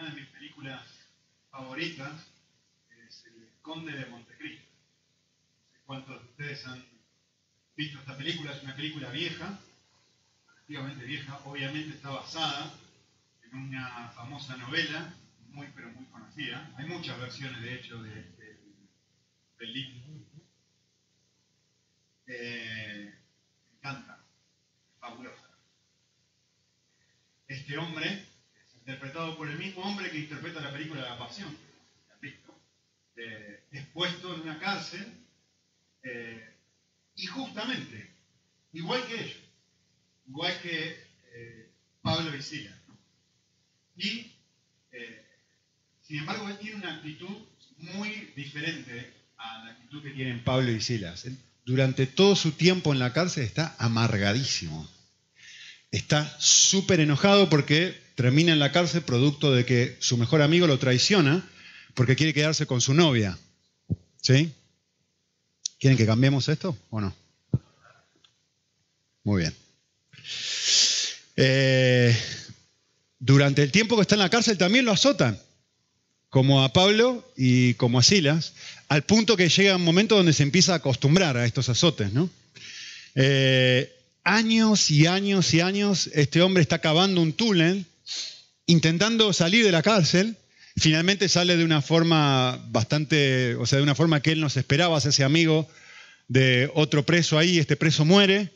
[0.00, 0.82] una de mis películas
[1.50, 2.12] favoritas
[3.06, 4.66] es El Conde de Montecristo.
[5.62, 6.82] No sé cuántos de ustedes han
[7.76, 9.60] visto esta película, es una película vieja,
[10.46, 12.72] relativamente vieja, obviamente está basada
[13.42, 15.14] en una famosa novela,
[15.48, 16.72] muy pero muy conocida.
[16.78, 18.60] Hay muchas versiones, de hecho, de, de,
[19.58, 20.00] del libro.
[22.26, 23.18] Eh,
[23.68, 24.24] me encanta,
[24.98, 25.50] fabulosa.
[27.48, 28.29] Este hombre
[28.90, 31.56] interpretado por el mismo hombre que interpreta la película La Pasión.
[33.16, 35.06] Eh, es puesto en una cárcel
[36.02, 36.54] eh,
[37.14, 38.10] y justamente,
[38.72, 39.36] igual que ellos,
[40.26, 41.70] igual que eh,
[42.00, 42.98] Pablo y Silas, ¿no?
[43.96, 44.32] y
[46.02, 47.36] sin embargo él tiene una actitud
[47.76, 51.26] muy diferente a la actitud que tienen Pablo y Silas.
[51.64, 54.88] Durante todo su tiempo en la cárcel está amargadísimo.
[55.90, 60.78] Está súper enojado porque termina en la cárcel producto de que su mejor amigo lo
[60.78, 61.42] traiciona
[61.94, 63.38] porque quiere quedarse con su novia.
[64.20, 64.52] ¿Sí?
[65.78, 67.16] ¿Quieren que cambiemos esto o no?
[69.24, 69.54] Muy bien.
[71.34, 72.14] Eh,
[73.18, 75.40] durante el tiempo que está en la cárcel también lo azotan,
[76.28, 78.52] como a Pablo y como a Silas,
[78.88, 82.12] al punto que llega un momento donde se empieza a acostumbrar a estos azotes.
[82.12, 82.28] ¿no?
[83.14, 83.90] Eh,
[84.24, 87.86] años y años y años este hombre está cavando un túnel,
[88.66, 90.36] intentando salir de la cárcel,
[90.76, 94.60] finalmente sale de una forma bastante, o sea, de una forma que él no se
[94.60, 95.68] esperaba, hacerse amigo
[96.28, 98.52] de otro preso ahí, este preso muere,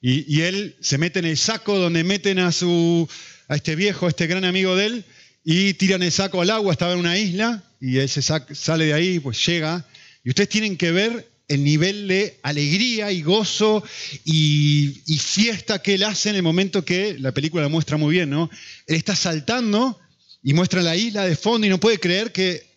[0.00, 3.08] y, y, él se mete en el saco donde meten a, su,
[3.48, 5.04] a este viejo, a este gran amigo de él,
[5.44, 8.94] y tiran el saco al agua, estaba en una isla, y él se sale de
[8.94, 9.84] ahí, pues llega,
[10.24, 13.84] y ustedes tienen que ver el nivel de alegría y gozo
[14.24, 18.50] y, fiesta que él hace en el momento que la película muestra muy bien, ¿no?
[18.86, 19.98] Él está saltando
[20.42, 22.70] y muestra la isla de fondo y no puede creer que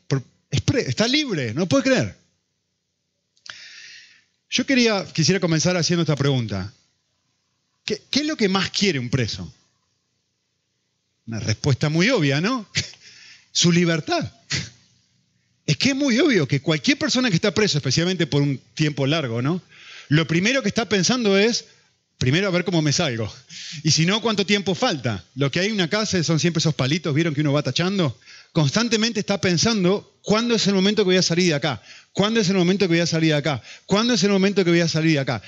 [0.49, 2.17] está libre, no puede creer.
[4.49, 6.73] Yo quería, quisiera comenzar haciendo esta pregunta.
[7.83, 9.52] ¿Qué, ¿Qué, es lo que más quiere un preso?
[11.27, 12.67] Una respuesta muy obvia, ¿no?
[13.52, 14.32] Su libertad.
[15.65, 19.08] Es que es muy obvio que cualquier persona que está preso, especialmente por un tiempo
[19.08, 19.61] largo, ¿no?
[20.09, 21.65] Lo primero que está pensando es,
[22.20, 23.31] primero a ver cómo me salgo.
[23.83, 25.23] Y si no, ¿cuánto tiempo falta?
[25.36, 28.17] Lo que hay en una casa son siempre esos palitos, ¿vieron que uno va tachando?
[28.52, 31.82] Constantemente está pensando, ¿cuándo es el momento que voy a salir de acá?
[32.14, 33.61] ¿Cuándo es el momento que voy a salir de acá?
[33.87, 35.42] ¿Cuándo es el momento que voy a salir de acá?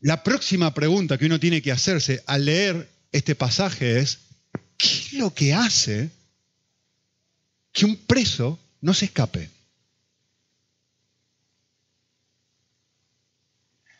[0.00, 4.18] La próxima pregunta que uno tiene que hacerse al leer este pasaje es,
[4.76, 6.10] ¿qué es lo que hace
[7.72, 9.48] que un preso no se escape?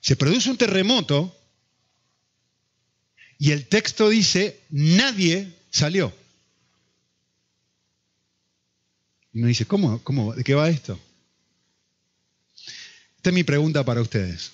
[0.03, 1.35] Se produce un terremoto
[3.39, 6.13] y el texto dice, nadie salió.
[9.33, 10.03] Y uno dice, ¿cómo?
[10.03, 10.35] ¿Cómo?
[10.35, 11.01] ¿De qué va esto?
[13.17, 14.51] Esta es mi pregunta para ustedes.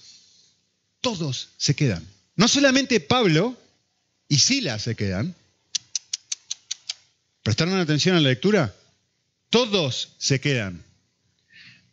[1.00, 2.06] Todos se quedan.
[2.36, 3.56] No solamente Pablo
[4.28, 5.34] y Silas se quedan.
[7.42, 8.76] ¿Prestaron atención a la lectura?
[9.48, 10.84] Todos se quedan.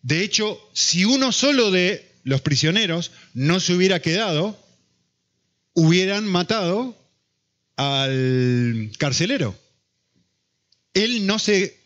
[0.01, 4.59] De hecho, si uno solo de los prisioneros no se hubiera quedado,
[5.73, 6.97] hubieran matado
[7.77, 9.57] al carcelero.
[10.93, 11.79] Él no se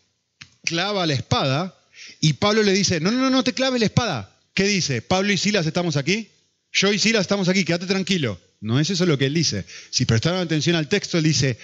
[0.64, 1.78] clava la espada
[2.20, 4.34] y Pablo le dice, no, no, no te claves la espada.
[4.54, 5.02] ¿Qué dice?
[5.02, 6.30] Pablo y Silas estamos aquí.
[6.72, 8.40] Yo y Silas estamos aquí, quédate tranquilo.
[8.60, 9.66] No es eso lo que él dice.
[9.90, 11.58] Si prestaron atención al texto, él dice,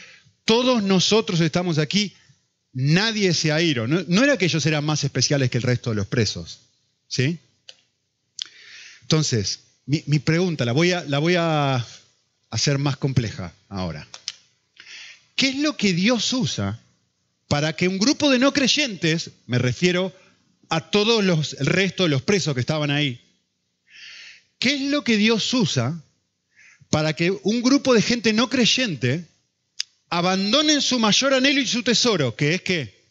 [0.45, 2.15] todos nosotros estamos aquí,
[2.75, 3.87] nadie se ha ido.
[3.87, 6.61] No, no era que ellos eran más especiales que el resto de los presos.
[7.09, 7.39] ¿Sí?
[9.07, 11.87] Entonces, mi, pregunta la voy, a, la voy a
[12.51, 14.05] hacer más compleja ahora.
[15.37, 16.81] ¿Qué es lo que Dios usa
[17.47, 20.13] para que un grupo de no creyentes, me refiero
[20.71, 23.21] a todos los, el resto de los presos que estaban ahí,
[24.59, 26.03] ¿qué es lo que Dios usa
[26.91, 29.25] para que un grupo de gente no creyente
[30.11, 33.07] abandonen su mayor anhelo y su tesoro, que es que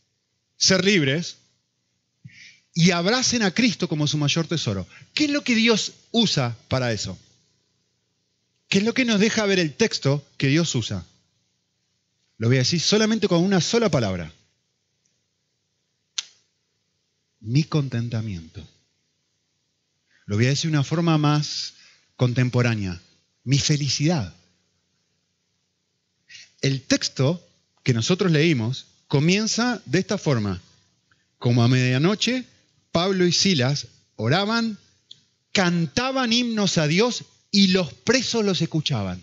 [0.57, 1.37] ser libres,
[2.77, 4.85] y abracen a Cristo como su mayor tesoro.
[5.13, 7.17] ¿Qué es lo que Dios usa para eso?
[8.67, 11.05] ¿Qué es lo que nos deja ver el texto que Dios usa?
[12.37, 14.29] Lo voy a decir solamente con una sola palabra.
[17.39, 18.67] Mi contentamiento.
[20.25, 21.75] Lo voy a decir de una forma más
[22.17, 23.01] contemporánea.
[23.45, 24.35] Mi felicidad.
[26.61, 27.41] El texto
[27.83, 30.61] que nosotros leímos comienza de esta forma.
[31.37, 32.45] Como a medianoche
[32.95, 34.77] Pablo y Silas oraban,
[35.51, 39.21] cantaban himnos a Dios y los presos los escuchaban.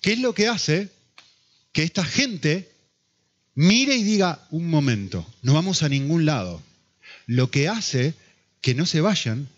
[0.00, 0.90] ¿Qué es lo que hace
[1.72, 2.70] que esta gente
[3.56, 6.62] mire y diga, un momento, no vamos a ningún lado.
[7.26, 8.14] Lo que hace
[8.60, 9.48] que no se vayan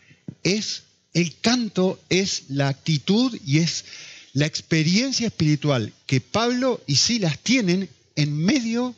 [0.45, 3.85] es el canto, es la actitud y es
[4.33, 8.95] la experiencia espiritual que Pablo y Silas tienen en medio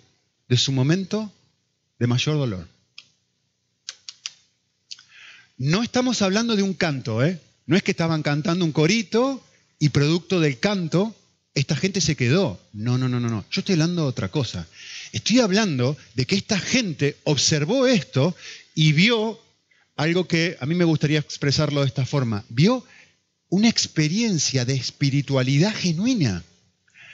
[0.49, 1.33] de su momento
[1.99, 2.69] de mayor dolor.
[5.59, 7.41] No estamos hablando de un canto, ¿eh?
[7.67, 9.43] No es que estaban cantando un corito
[9.79, 11.15] y producto del canto,
[11.55, 12.61] esta gente se quedó.
[12.73, 13.45] No, no, no, no, no.
[13.51, 14.67] Yo estoy hablando de otra cosa.
[15.13, 18.37] Estoy hablando de que esta gente observó esto
[18.75, 19.41] y vio
[19.97, 22.45] algo que a mí me gustaría expresarlo de esta forma.
[22.51, 22.85] Vio
[23.49, 26.45] una experiencia de espiritualidad genuina.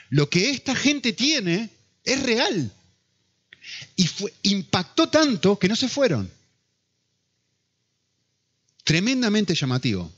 [0.09, 1.69] Lo que esta gente tiene
[2.03, 2.71] es real.
[3.95, 6.29] Y fue, impactó tanto que no se fueron.
[8.83, 10.11] Tremendamente llamativo.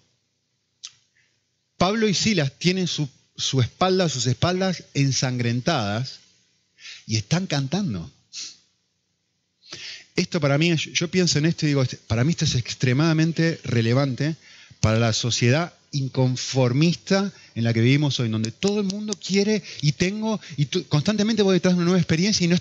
[1.78, 6.20] Pablo y Silas tienen su, su espalda, sus espaldas ensangrentadas
[7.06, 8.12] y están cantando.
[10.16, 14.36] Esto para mí, yo pienso en esto y digo, para mí esto es extremadamente relevante
[14.80, 19.94] para la sociedad inconformista en la que vivimos hoy, donde todo el mundo quiere y
[19.94, 22.56] tengo, y constantemente voy detrás de una nueva experiencia y no,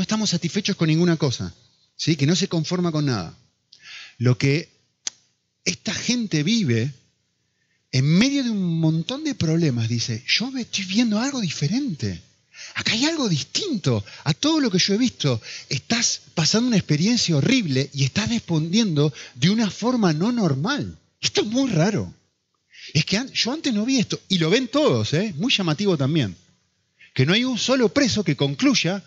[0.00, 1.54] estamos satisfechos con ninguna cosa,
[1.96, 2.16] ¿sí?
[2.16, 3.36] que no se conforma con nada.
[4.18, 4.68] Lo que
[5.64, 6.92] esta gente vive
[7.90, 12.20] en medio de un montón de problemas, dice, yo estoy viendo algo diferente.
[12.74, 15.40] Acá hay algo distinto a todo lo que yo he visto.
[15.68, 20.98] Estás pasando una experiencia horrible y estás respondiendo de una forma no normal.
[21.20, 22.12] Esto es muy raro.
[22.94, 25.34] Es que yo antes no vi esto, y lo ven todos, ¿eh?
[25.36, 26.36] muy llamativo también.
[27.12, 29.02] Que no hay un solo preso que concluya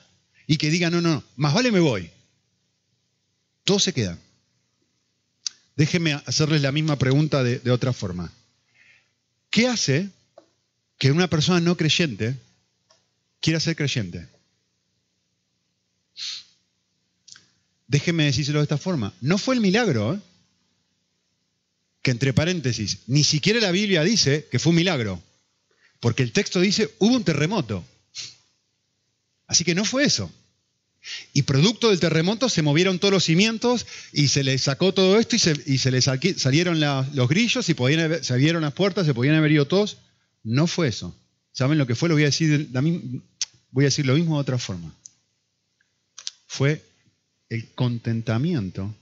[0.45, 2.12] y que diga, no, no, más vale me voy.
[3.63, 4.19] Todos se quedan.
[5.78, 8.34] Déjenme hacerles la misma pregunta de, de otra forma.
[9.50, 10.10] ¿Qué hace
[10.98, 12.36] que una persona no creyente
[13.40, 14.28] quiera ser creyente?
[17.88, 19.13] Déjenme decírselo de esta forma.
[19.22, 20.19] No fue el milagro, ¿eh?
[22.07, 25.21] Que entre paréntesis, ni siquiera la Biblia dice que fue un milagro,
[26.00, 27.83] porque el texto dice hubo un terremoto.
[29.45, 30.31] Así que no fue eso.
[31.33, 35.36] Y producto del terremoto se movieron todos los cimientos y se le sacó todo esto
[35.36, 39.13] y se, y se le salieron los grillos y podían se abrieron las puertas, se
[39.13, 39.98] podían haber ido todos.
[40.45, 41.13] No fue eso.
[41.51, 42.07] ¿Saben lo que fue?
[42.07, 42.69] Lo voy a decir,
[43.71, 44.95] voy a decir lo mismo de otra forma.
[46.45, 46.81] Fue
[47.50, 48.95] el contentamiento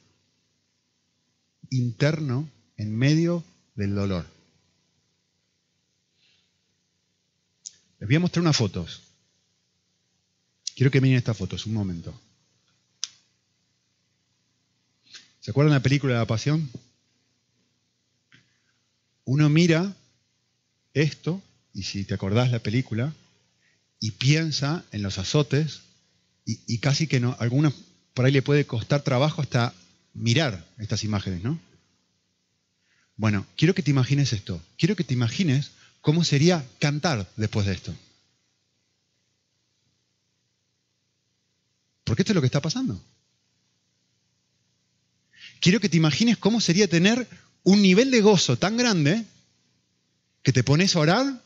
[1.69, 3.44] interno en medio
[3.75, 4.25] del dolor.
[8.00, 9.04] Les voy a mostrar unas fotos.
[10.75, 12.13] Quiero que miren estas fotos, un momento.
[15.39, 16.69] ¿Se acuerdan de la película de la pasión?
[19.25, 19.95] Uno mira
[20.94, 21.42] esto,
[21.74, 23.13] y si te acordás la película,
[24.00, 25.81] y piensa en los azotes,
[26.45, 27.74] y, casi que no, algunos
[28.13, 29.74] por ahí le puede costar trabajo hasta
[30.13, 31.60] mirar estas imágenes, ¿no?
[33.17, 34.62] Bueno, quiero que te imagines esto.
[34.77, 35.71] Quiero que te imagines
[36.01, 37.95] cómo sería cantar después de esto.
[42.03, 43.01] Porque esto es lo que está pasando.
[45.59, 47.27] Quiero que te imagines cómo sería tener
[47.63, 49.25] un nivel de gozo tan grande
[50.44, 51.41] que te pones a orar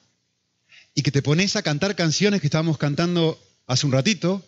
[0.93, 4.45] y que te pones a cantar canciones que estábamos cantando hace un ratito.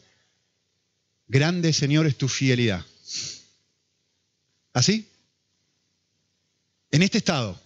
[1.27, 2.85] Grande Señor es tu fidelidad.
[4.73, 5.07] ¿Así?
[6.91, 7.59] En este estado.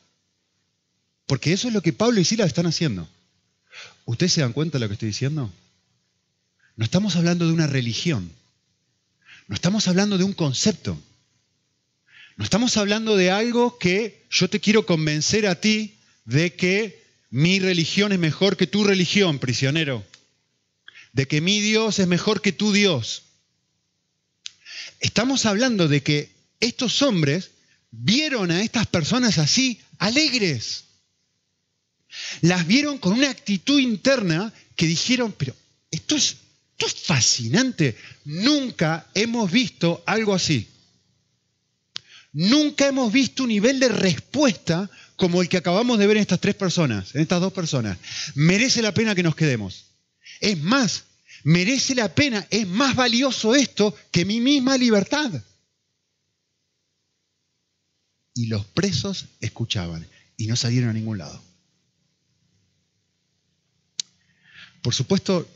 [1.26, 3.08] Porque eso es lo que Pablo y Silas están haciendo.
[4.06, 5.52] ¿Ustedes se dan cuenta de lo que estoy diciendo?
[6.76, 8.32] No estamos hablando de una religión.
[9.48, 10.98] No estamos hablando de un concepto.
[12.38, 17.60] No estamos hablando de algo que yo te quiero convencer a ti de que mi
[17.60, 20.06] religión es mejor que tu religión, prisionero.
[21.14, 23.24] De que mi Dios es mejor que tu Dios.
[25.00, 26.30] Estamos hablando de que
[26.60, 27.52] estos hombres
[27.98, 30.86] vieron a estas personas así, alegres.
[32.42, 35.56] Las vieron con una actitud interna que dijeron, pero
[35.92, 36.38] esto es,
[36.78, 40.68] esto es fascinante, nunca hemos visto algo así.
[42.34, 46.42] Nunca hemos visto un nivel de respuesta como el que acabamos de ver en estas
[46.42, 47.98] tres personas, en estas dos personas.
[48.36, 49.86] Merece la pena que nos quedemos.
[50.42, 51.06] Es más,
[51.44, 55.32] merece la pena, es más valioso esto que mi misma libertad
[58.36, 60.06] y los presos escuchaban
[60.38, 61.42] y no salieron a ningún lado.
[64.84, 65.50] Por supuesto,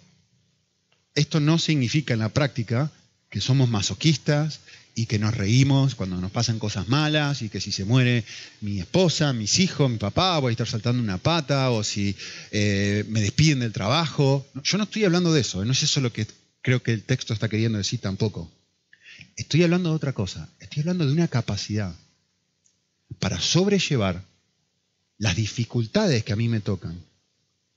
[1.13, 2.91] esto no significa en la práctica
[3.29, 4.61] que somos masoquistas
[4.95, 8.23] y que nos reímos cuando nos pasan cosas malas y que si se muere
[8.61, 12.15] mi esposa, mis hijos, mi papá, voy a estar saltando una pata o si
[12.51, 14.47] eh, me despiden del trabajo.
[14.63, 16.25] Yo no estoy hablando de eso, no es eso lo que
[16.61, 18.51] creo que el texto está queriendo decir tampoco.
[19.35, 20.49] Estoy hablando de otra cosa.
[20.59, 21.93] Estoy hablando de una capacidad
[23.17, 24.23] para sobrellevar
[25.17, 27.01] las dificultades que a mí me tocan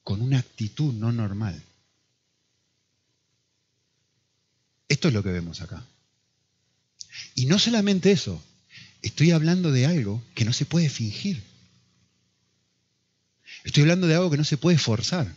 [0.03, 1.61] con una actitud no normal.
[4.89, 5.85] Esto es lo que vemos acá.
[7.35, 8.43] Y no solamente eso,
[9.01, 11.43] estoy hablando de algo que no se puede fingir.
[13.65, 15.35] Estoy hablando de algo que no se puede forzar.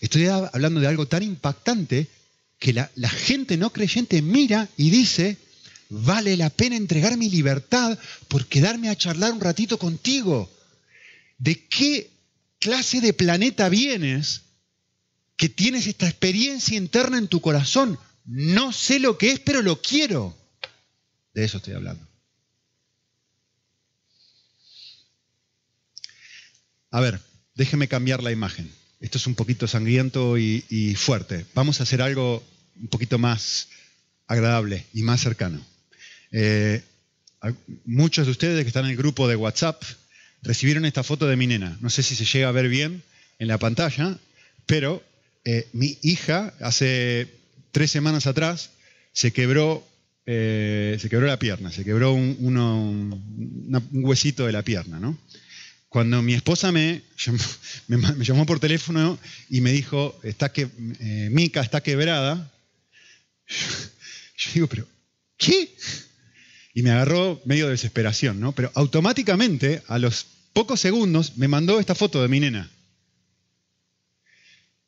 [0.00, 2.06] Estoy hablando de algo tan impactante
[2.58, 5.36] que la, gente no creyente mira y dice,
[5.88, 10.50] vale la pena entregar mi libertad por quedarme a charlar un ratito contigo.
[11.38, 12.10] ¿De qué
[12.58, 14.42] clase de planeta vienes
[15.36, 17.98] que tienes esta experiencia interna en tu corazón?
[18.24, 20.36] No sé lo que es, pero lo quiero.
[21.32, 22.06] De eso estoy hablando.
[26.90, 27.20] A ver,
[27.54, 28.70] déjeme cambiar la imagen.
[29.00, 31.46] Esto es un poquito sangriento y, fuerte.
[31.54, 32.42] Vamos a hacer algo
[32.80, 33.68] un poquito más
[34.26, 35.64] agradable y más cercano.
[36.32, 36.82] Eh,
[37.84, 39.82] muchos de ustedes que están en el grupo de WhatsApp
[40.42, 41.76] recibieron esta foto de mi nena.
[41.80, 43.02] No sé si se llega a ver bien
[43.38, 44.18] en la pantalla,
[44.66, 45.02] pero
[45.44, 47.28] eh, mi hija hace
[47.72, 48.70] tres semanas atrás
[49.12, 49.86] se quebró,
[50.26, 55.16] eh, se quebró la pierna, se quebró un, huesito de la pierna.
[55.88, 57.02] Cuando mi esposa me
[57.88, 59.18] llamó, por teléfono
[59.48, 60.68] y me dijo, está que,
[61.30, 62.52] Mica está quebrada,
[64.36, 64.86] yo digo, pero,
[65.36, 65.74] ¿qué?
[66.78, 68.52] Y me agarró medio de desesperación, ¿no?
[68.52, 72.70] Pero automáticamente, a los pocos segundos, me mandó esta foto de mi nena.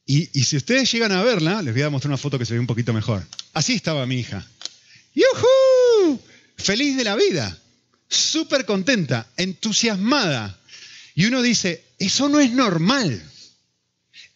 [0.06, 2.54] Y, y, si ustedes llegan a verla, les voy a mostrar una foto que se
[2.54, 3.26] ve un poquito mejor.
[3.54, 4.46] Así estaba mi hija.
[5.16, 6.20] ¡Yujú!
[6.56, 7.58] Feliz de la vida,
[8.06, 10.60] súper contenta, entusiasmada,
[11.16, 13.20] y uno dice, eso no es normal,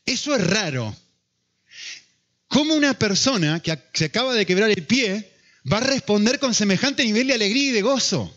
[0.05, 0.97] eso es raro.
[2.49, 5.34] ¿Cómo una persona que se acaba de quebrar el pie
[5.71, 8.35] va a responder con semejante nivel de alegría y de gozo?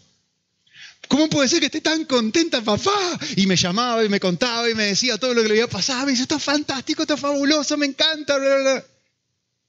[1.07, 3.19] ¿Cómo puede ser que esté tan contenta papá?
[3.35, 6.05] Y me llamaba y me contaba y me decía todo lo que le había pasado.
[6.05, 8.37] Me dice, esto es fantástico, esto es fabuloso, me encanta.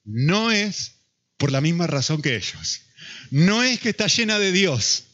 [0.05, 0.93] No es
[1.37, 2.81] por la misma razón que ellos.
[3.31, 5.05] No es que está llena de Dios.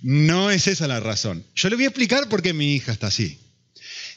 [0.00, 1.44] No es esa la razón.
[1.54, 3.38] Yo le voy a explicar por qué mi hija está así.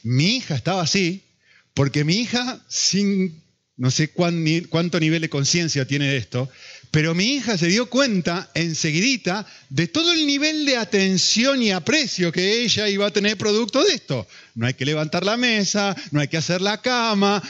[0.02, 1.24] Mi hija estaba así
[1.74, 3.42] porque mi hija, sin
[3.76, 6.50] no sé cuánto nivel de conciencia tiene de esto,
[6.90, 12.32] pero mi hija se dio cuenta enseguidita de todo el nivel de atención y aprecio
[12.32, 14.26] que ella iba a tener producto de esto.
[14.56, 17.40] No hay que levantar la mesa, no hay que hacer la cama,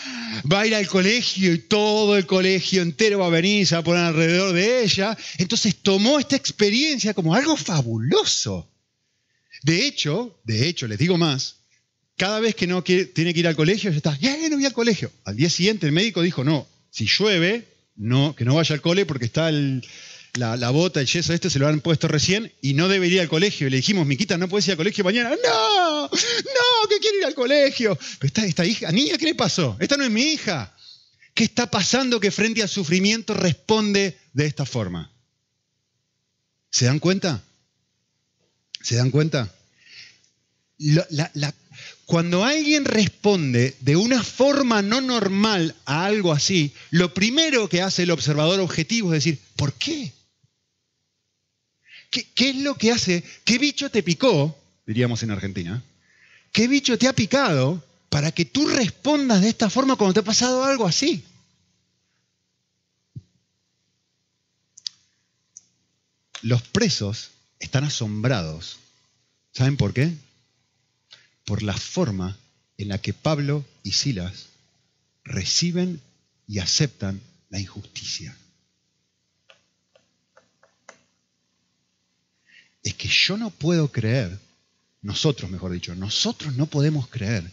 [0.51, 3.81] va a ir al colegio y todo el colegio entero va a venir se va
[3.81, 5.17] a poner alrededor de ella.
[5.39, 8.69] Entonces tomó esta experiencia como algo fabuloso.
[9.63, 11.57] De hecho, de hecho, les digo más,
[12.17, 14.73] cada vez que no tiene que ir al colegio, ya está, ya no voy al
[14.75, 15.11] colegio.
[15.25, 17.67] Al día siguiente el médico dijo, no, si llueve,
[18.01, 21.69] no, que no vaya al cole porque está la, bota, el yeso este se lo
[21.69, 23.67] han puesto recién y no debería ir al colegio.
[23.67, 25.29] Y le dijimos, Miquita, ¿no puedes ir al colegio mañana?
[25.31, 27.99] No, no, que quiero ir al colegio.
[28.19, 29.77] Pero esta, esta hija, niña, ¿qué le pasó?
[29.81, 30.75] Esta no es mi hija.
[31.35, 35.13] ¿Qué está pasando que frente al sufrimiento responde de esta forma?
[36.71, 37.43] ¿Se dan cuenta?
[38.81, 39.55] ¿Se dan cuenta?
[40.79, 41.55] la,
[42.07, 48.03] cuando alguien responde de una forma no normal a algo así, lo primero que hace
[48.03, 50.13] el observador objetivo es decir, ¿por qué?
[52.11, 53.23] ¿Qué, es lo que hace?
[53.45, 54.59] ¿Qué bicho te picó?
[54.87, 55.83] Diríamos en Argentina.
[56.53, 60.25] ¿Qué bicho te ha picado para que tú respondas de esta forma cuando te ha
[60.25, 61.25] pasado algo así?
[66.43, 67.31] Los presos
[67.61, 68.79] están asombrados.
[69.53, 70.13] ¿Saben por qué?
[71.51, 72.39] Por la forma
[72.79, 74.51] en la que Pablo y Silas
[75.25, 76.01] reciben
[76.47, 78.37] y aceptan la injusticia.
[82.85, 84.39] Es que yo no puedo creer,
[85.03, 87.51] nosotros mejor dicho, nosotros no podemos creer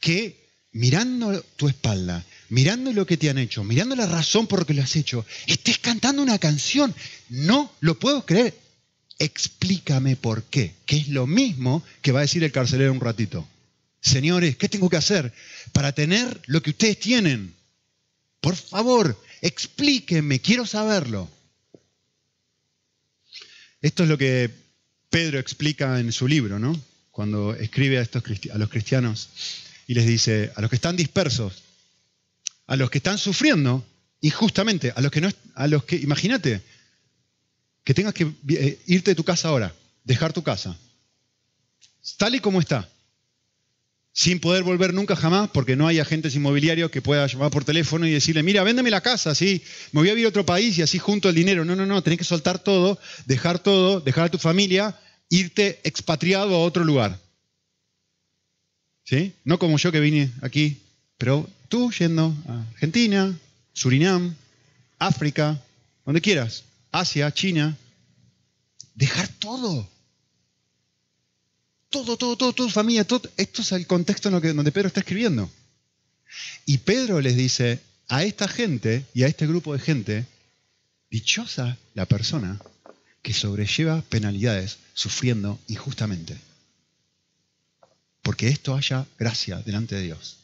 [0.00, 4.64] que mirando tu espalda, mirando lo que te han hecho, mirando la razón por la
[4.64, 6.92] que lo has hecho, estés cantando una canción.
[7.28, 8.58] No lo puedo creer
[9.18, 13.46] explícame por qué, que es lo mismo que va a decir el carcelero un ratito.
[14.00, 15.32] Señores, ¿qué tengo que hacer
[15.72, 17.54] para tener lo que ustedes tienen?
[18.40, 21.30] Por favor, explíquenme, quiero saberlo.
[23.80, 24.50] Esto es lo que
[25.10, 26.78] Pedro explica en su libro, ¿no?
[27.10, 29.28] Cuando escribe a, estos, a los cristianos
[29.86, 31.62] y les dice, a los que están dispersos,
[32.66, 33.86] a los que están sufriendo,
[34.20, 36.62] injustamente, a los que no, a los que, imagínate,
[37.84, 39.74] que tengas que eh, irte de tu casa ahora,
[40.04, 40.76] dejar tu casa,
[42.16, 42.88] tal y como está.
[44.16, 48.06] sin poder volver nunca jamás, porque no hay agentes inmobiliarios que pueda llamar por teléfono
[48.06, 49.60] y decirle, mira, véndeme la casa, así,
[49.90, 51.64] me voy a ir a otro país y así junto el dinero.
[51.64, 54.96] No, no, no, tenés que soltar todo, dejar todo, dejar a tu familia,
[55.28, 57.18] irte expatriado a otro lugar.
[59.02, 59.32] ¿Sí?
[59.42, 60.80] No como yo que vine aquí,
[61.18, 63.36] pero tú yendo a Argentina,
[63.72, 64.36] Surinam,
[65.00, 65.60] África,
[66.06, 66.62] donde quieras,
[66.94, 67.76] Asia, China,
[68.94, 69.88] dejar todo
[71.94, 73.30] todo, todo, todo, tu familia, todo.
[73.36, 75.48] Esto es el contexto en donde Pedro está escribiendo.
[76.66, 80.26] Y Pedro les dice a esta gente y a este grupo de gente,
[81.08, 82.60] dichosa la persona
[83.22, 86.36] que sobrelleva penalidades sufriendo injustamente.
[88.22, 90.38] Porque esto haya gracia delante de Dios.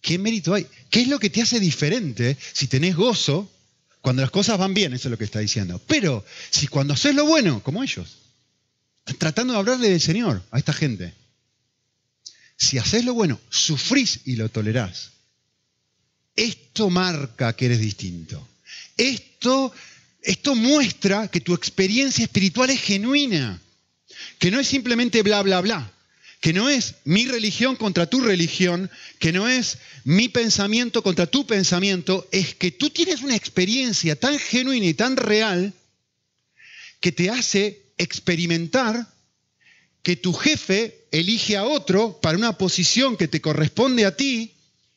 [0.00, 0.66] ¿Qué mérito hay?
[0.90, 3.48] ¿Qué es lo que te hace diferente si tenés gozo
[4.04, 4.92] cuando las cosas van bien?
[4.92, 5.80] Eso es lo que está diciendo.
[5.86, 8.18] Pero si cuando haces lo bueno, como ellos,
[9.16, 11.14] tratando de hablarle del Señor a esta gente.
[12.54, 15.12] Si haces lo bueno, sufrís y lo tolerás.
[16.36, 18.46] Esto marca que eres distinto.
[18.98, 19.72] Esto,
[20.20, 23.58] esto muestra que tu experiencia espiritual es genuina.
[24.38, 25.90] Que no es simplemente bla, bla, bla.
[26.44, 28.90] Que no es mi religión contra tu religión.
[29.18, 32.28] Que no es mi pensamiento contra tu pensamiento.
[32.32, 35.72] Es que tú tienes una experiencia tan genuina y tan real
[37.00, 39.06] que te hace experimentar
[40.02, 44.52] que tu jefe elige a otro para una posición que te corresponde a ti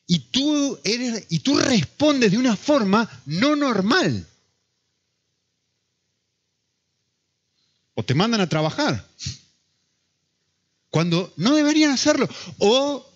[0.06, 4.26] y tú, eres, y tú respondes de una forma no normal.
[7.94, 9.08] O te mandan a trabajar
[10.90, 12.28] cuando no deberían hacerlo.
[12.58, 13.06] O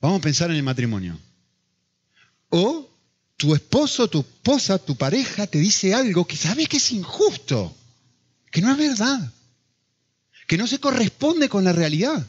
[0.00, 1.18] vamos a pensar en el matrimonio.
[2.50, 2.88] O
[3.36, 7.74] tu esposo, tu esposa, tu pareja te dice algo que sabes que es injusto,
[8.50, 9.32] que no es verdad,
[10.46, 12.26] que no se corresponde con la realidad.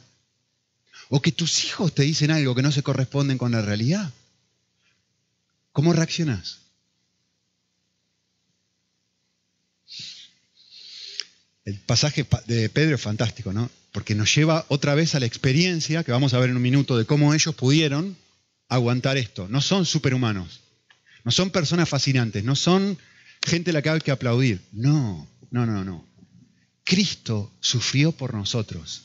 [1.12, 4.14] O que tus hijos te dicen algo que no se corresponde con la realidad.
[5.72, 6.60] ¿Cómo reaccionas?
[11.70, 13.70] El pasaje de Pedro es fantástico, ¿no?
[13.92, 16.98] Porque nos lleva otra vez a la experiencia que vamos a ver en un minuto
[16.98, 18.18] de cómo ellos pudieron
[18.70, 19.48] aguantar esto.
[19.50, 20.62] No son superhumanos.
[21.24, 22.98] No son personas fascinantes, no son
[23.46, 24.62] gente a la que hay que aplaudir.
[24.72, 26.08] No, no, no, no.
[26.84, 29.04] Cristo sufrió por nosotros.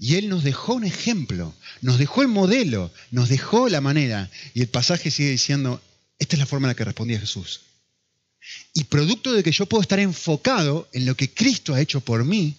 [0.00, 4.28] Y Él nos dejó un ejemplo, nos dejó el modelo, nos dejó la manera.
[4.54, 5.80] Y el pasaje sigue diciendo,
[6.18, 7.60] esta es la forma en la que respondía Jesús.
[8.74, 12.24] Y producto de que yo puedo estar enfocado en lo que Cristo ha hecho por
[12.24, 12.56] mí,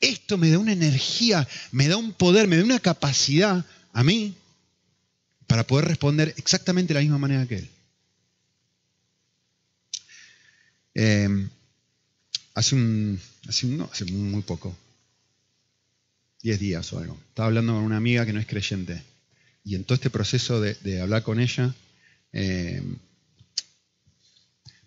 [0.00, 4.34] esto me da una energía, me da un poder, me da una capacidad a mí
[5.46, 7.68] para poder responder exactamente de la misma manera que Él.
[10.94, 11.48] Em,
[12.54, 14.76] hace, un, hace, no, hace muy poco,
[16.42, 19.02] 10 días o algo, estaba hablando con una amiga que no es creyente.
[19.64, 21.74] Y en todo este proceso de, hablar con ella,
[22.32, 22.96] em,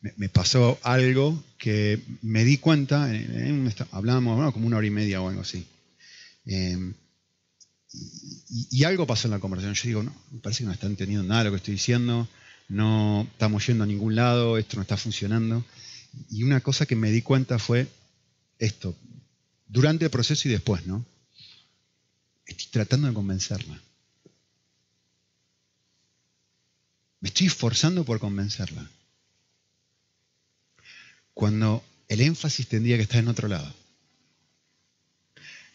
[0.02, 3.10] me, pasó algo que me di cuenta,
[3.92, 5.66] hablábamos como una hora y media o algo así.
[6.46, 6.94] Em,
[8.50, 9.76] y, algo pasó en la conversación.
[9.76, 12.28] Yo digo, no, me parece que no está entendiendo nada de lo que estoy diciendo,
[12.70, 15.64] no estamos yendo a ningún lado, esto no está funcionando.
[16.30, 17.88] Y una cosa que me di cuenta fue
[18.60, 18.96] esto,
[19.68, 21.06] durante el proceso y después, ¿no?
[22.46, 23.82] Estoy tratando de convencerla.
[27.20, 28.90] Me estoy esforzando por convencerla.
[31.42, 33.74] Cuando el énfasis tendría que estar en otro lado.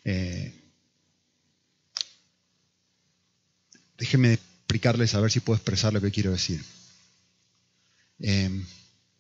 [0.05, 0.55] Eh,
[3.99, 6.63] déjenme explicarles a ver si puedo expresar lo que quiero decir.
[8.21, 8.65] Eh,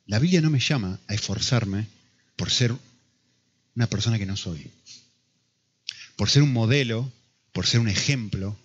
[0.07, 1.89] la Biblia no me llama a esforzarme
[2.37, 2.73] por ser
[3.75, 4.71] una persona que no soy,
[6.15, 7.11] por ser un modelo,
[7.51, 8.57] por ser un ejemplo.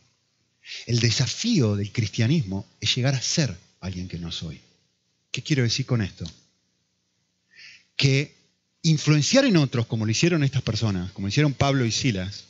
[0.86, 4.62] El desafío del cristianismo es llegar a ser alguien que no soy.
[5.32, 6.32] ¿Qué quiero decir con esto?
[7.96, 8.36] Que
[8.84, 12.46] influenciar en otros, como lo hicieron estas personas, como hicieron Pablo y Silas,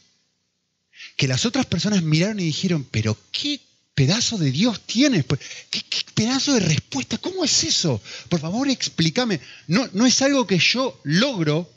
[1.17, 3.60] que las otras personas miraron y dijeron, pero qué
[3.93, 5.25] pedazo de Dios tienes?
[5.25, 5.82] Pues, ¿Qué,
[6.13, 7.17] pedazo de respuesta?
[7.17, 8.01] ¿Cómo es eso?
[8.30, 9.39] Por favor, explícame.
[9.67, 11.69] No, no es algo que yo logro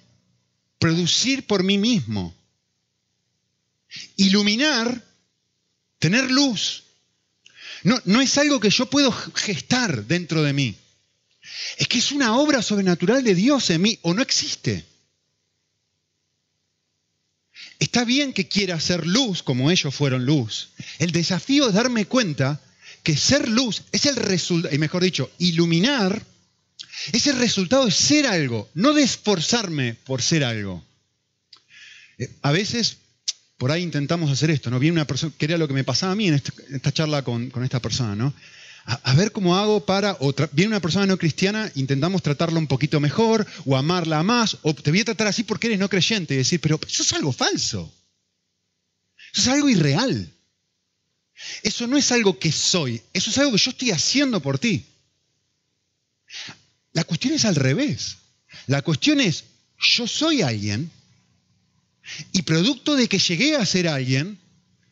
[0.79, 2.35] producir por mí mismo.
[4.17, 5.05] Iluminar,
[5.99, 6.85] tener luz,
[7.85, 10.75] no, no es algo que yo puedo gestar dentro de mí.
[11.77, 14.85] Es que es una obra sobrenatural de Dios en mí o no existe.
[17.79, 20.71] Está bien que quiera ser luz como ellos fueron luz.
[20.99, 22.61] El desafío es darme cuenta
[23.03, 26.25] que ser luz es el resultado, y mejor dicho, iluminar,
[27.13, 30.83] es el resultado de ser algo, no de esforzarme por ser algo.
[32.19, 32.99] Eh, a veces
[33.59, 34.79] por ahí intentamos hacer esto, ¿no?
[34.79, 37.53] Viene una persona, que era lo que me pasaba a mí en, esta charla con,
[37.63, 38.35] esta persona, ¿no?
[38.87, 40.19] A, ver cómo hago para,
[40.53, 44.91] viene una persona no cristiana, intentamos tratarla un poquito mejor, o amarla más, o te
[44.91, 47.93] voy a tratar así porque eres no creyente, y decir, pero eso es algo falso.
[49.33, 50.31] Eso es algo irreal.
[51.63, 54.85] Eso no es algo que soy, eso es algo que yo estoy haciendo por ti.
[56.93, 58.19] La cuestión es al revés.
[58.67, 59.45] La cuestión es,
[59.79, 60.91] yo soy alguien
[62.33, 64.39] y producto de que llegué a ser alguien,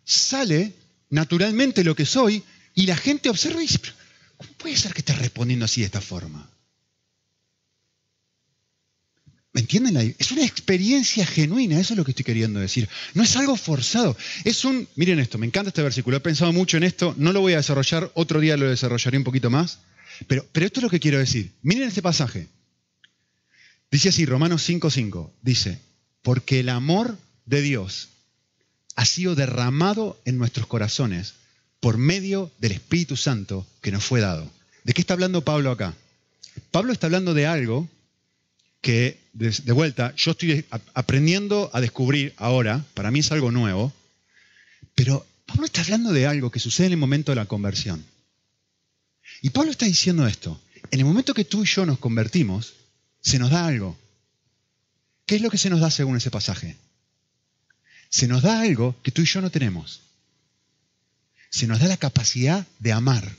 [0.05, 0.73] sale
[1.11, 2.43] naturalmente lo que soy
[2.75, 3.81] y la gente observa y dice,
[4.37, 6.49] ¿cómo puede ser que estés respondiendo así de esta forma?
[9.55, 10.15] ¿Me entienden?
[10.19, 12.89] Es una experiencia genuina, eso es lo que estoy queriendo decir.
[13.13, 14.17] No es algo forzado.
[14.45, 17.43] Es un, miren esto, me encanta este versículo, he pensado mucho en esto, no lo
[17.43, 19.81] voy a desarrollar, otro día lo desarrollaré un poquito más,
[20.27, 21.53] pero, pero esto es lo que quiero decir.
[21.63, 22.49] Miren este pasaje.
[23.91, 25.79] Dice así, Romanos 5.5, dice,
[26.23, 28.09] porque el amor de Dios
[28.97, 31.35] ha sido derramado en nuestros corazones
[31.83, 34.49] por medio del Espíritu Santo que nos fue dado.
[34.85, 35.97] ¿De qué está hablando Pablo acá?
[36.71, 37.89] Pablo está hablando de algo
[38.81, 40.65] que, de, vuelta, yo estoy
[40.95, 43.93] aprendiendo a descubrir ahora, para mí es algo nuevo,
[44.95, 48.05] pero Pablo está hablando de algo que sucede en el momento de la conversión.
[49.41, 50.61] Y Pablo está diciendo esto,
[50.93, 52.75] en el momento que tú y yo nos convertimos,
[53.21, 53.99] se nos da algo.
[55.27, 56.77] ¿Qué es lo que se nos da según ese pasaje?
[58.09, 60.03] Se nos da algo que tú y yo no tenemos.
[61.53, 63.37] Se nos da la capacidad de amar.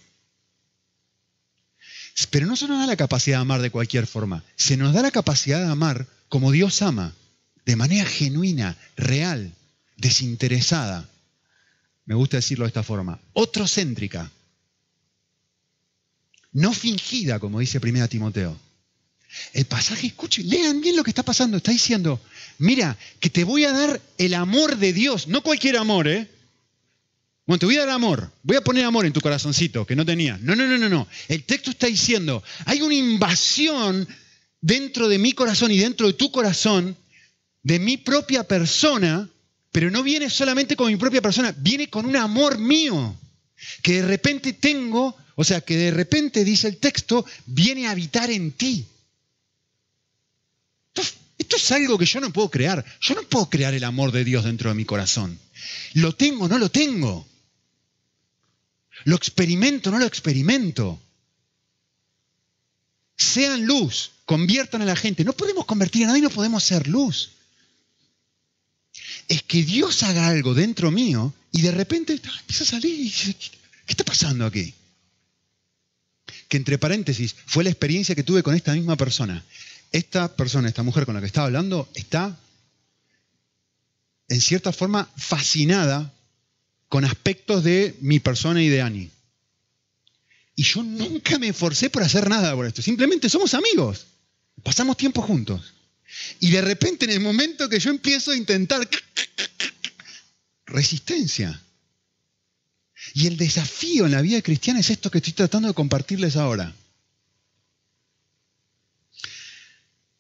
[2.29, 4.43] Pero no se nos da la capacidad de amar de cualquier forma.
[4.55, 7.15] Se nos da la capacidad de amar como Dios ama,
[7.65, 9.51] de manera genuina, real,
[9.97, 11.09] desinteresada.
[12.05, 13.19] Me gusta decirlo de esta forma.
[13.33, 14.31] Otrocéntrica.
[16.51, 18.59] No fingida, como dice 1 Timoteo.
[19.53, 21.57] El pasaje, escuchen, lean bien lo que está pasando.
[21.57, 22.21] Está diciendo,
[22.59, 26.29] mira, que te voy a dar el amor de Dios, no cualquier amor, ¿eh?
[27.45, 30.05] Bueno, te voy a dar amor, voy a poner amor en tu corazoncito, que no
[30.05, 30.37] tenía.
[30.41, 31.07] No, no, no, no, no.
[31.27, 34.07] El texto está diciendo, hay una invasión
[34.61, 36.95] dentro de mi corazón y dentro de tu corazón,
[37.61, 39.29] de mi propia persona,
[39.73, 43.15] pero no viene solamente con mi propia persona, viene con un amor mío,
[43.81, 48.31] que de repente tengo, o sea, que de repente, dice el texto, viene a habitar
[48.31, 48.85] en ti.
[51.37, 52.85] Esto es algo que yo no puedo crear.
[53.01, 55.37] Yo no puedo crear el amor de Dios dentro de mi corazón.
[55.93, 57.27] ¿Lo tengo no lo tengo?
[59.05, 61.01] ¿Lo experimento no lo experimento?
[63.17, 65.23] Sean luz, conviertan a la gente.
[65.23, 67.31] No podemos convertir a nadie, no podemos ser luz.
[69.27, 73.35] Es que Dios haga algo dentro mío y de repente empieza a salir y dice,
[73.35, 74.73] ¿qué está pasando aquí?
[76.47, 79.43] Que entre paréntesis fue la experiencia que tuve con esta misma persona
[79.93, 82.37] esta persona, esta mujer con la que estaba hablando, está
[84.27, 86.11] en cierta forma fascinada
[86.93, 89.09] con aspectos de mi persona y de Annie.
[90.55, 92.83] Y yo nunca me esforcé por hacer nada por esto.
[92.83, 94.05] Simplemente somos amigos.
[94.61, 95.73] Pasamos tiempo juntos.
[96.39, 98.87] Y de repente en el momento que yo empiezo a intentar
[100.67, 101.59] resistencia.
[103.15, 106.75] Y el desafío en la vida cristiana es esto que estoy tratando de compartirles ahora.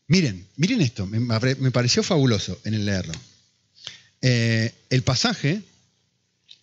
[0.07, 3.13] Miren, miren esto, me, pareció fabuloso en el leerlo.
[4.23, 5.61] Eh, el pasaje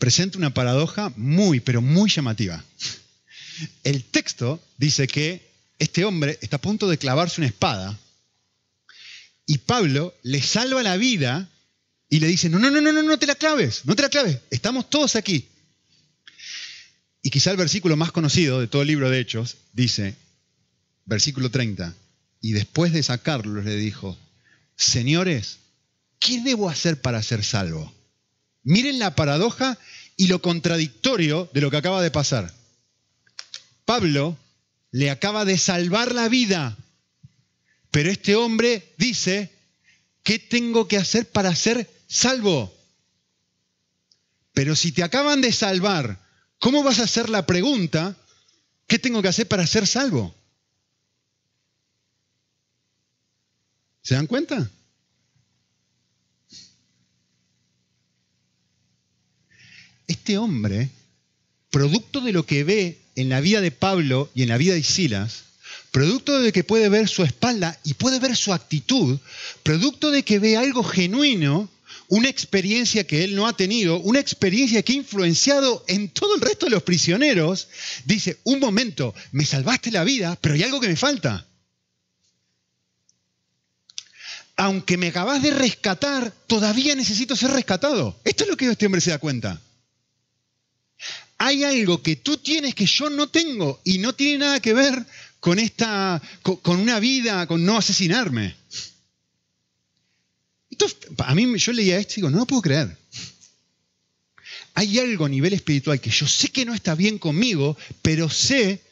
[0.00, 2.64] presenta una paradoja muy, pero muy llamativa.
[3.84, 5.46] El texto dice que
[5.78, 7.96] este hombre está a punto de clavarse una espada
[9.46, 11.48] y Pablo le salva la vida
[12.08, 14.08] y le dice, no, no, no, no, no, no te la claves, no te la
[14.08, 15.46] claves, estamos todos aquí.
[17.22, 20.16] Y quizá el versículo más conocido de todo el libro de Hechos dice,
[21.04, 21.94] versículo 30,
[22.40, 24.16] y después de sacarlos le dijo,
[24.76, 25.58] señores,
[26.18, 27.99] ¿qué debo hacer para ser salvo?
[28.62, 29.78] Miren la paradoja
[30.16, 32.52] y lo contradictorio de lo que acaba de pasar.
[33.84, 34.36] Pablo
[34.90, 36.76] le acaba de salvar la vida,
[37.90, 39.50] pero este hombre dice,
[40.22, 42.72] ¿qué tengo que hacer para ser salvo?
[44.52, 46.18] Pero si te acaban de salvar,
[46.58, 48.16] ¿cómo vas a hacer la pregunta,
[48.86, 50.34] ¿qué tengo que hacer para ser salvo?
[54.02, 54.70] ¿Se dan cuenta?
[60.10, 60.90] Este hombre,
[61.70, 64.82] producto de lo que ve en la vida de Pablo y en la vida de
[64.82, 65.44] Silas,
[65.92, 69.20] producto de que puede ver su espalda y puede ver su actitud,
[69.62, 71.70] producto de que ve algo genuino,
[72.08, 76.40] una experiencia que él no ha tenido, una experiencia que ha influenciado en todo el
[76.40, 77.68] resto de los prisioneros,
[78.04, 81.46] dice, un momento, me salvaste la vida, pero hay algo que me falta.
[84.56, 88.20] aunque me acabas de rescatar, todavía necesito ser rescatado.
[88.24, 89.58] Esto es lo que este hombre se da cuenta.
[91.42, 95.06] Hay algo que tú tienes que yo no tengo y no tiene nada que ver
[95.40, 98.54] con esta, con, una vida, con no asesinarme.
[101.16, 102.94] a mí yo leía esto y digo, no lo puedo creer.
[104.74, 108.82] Hay algo a nivel espiritual que yo sé que no está bien conmigo, pero sé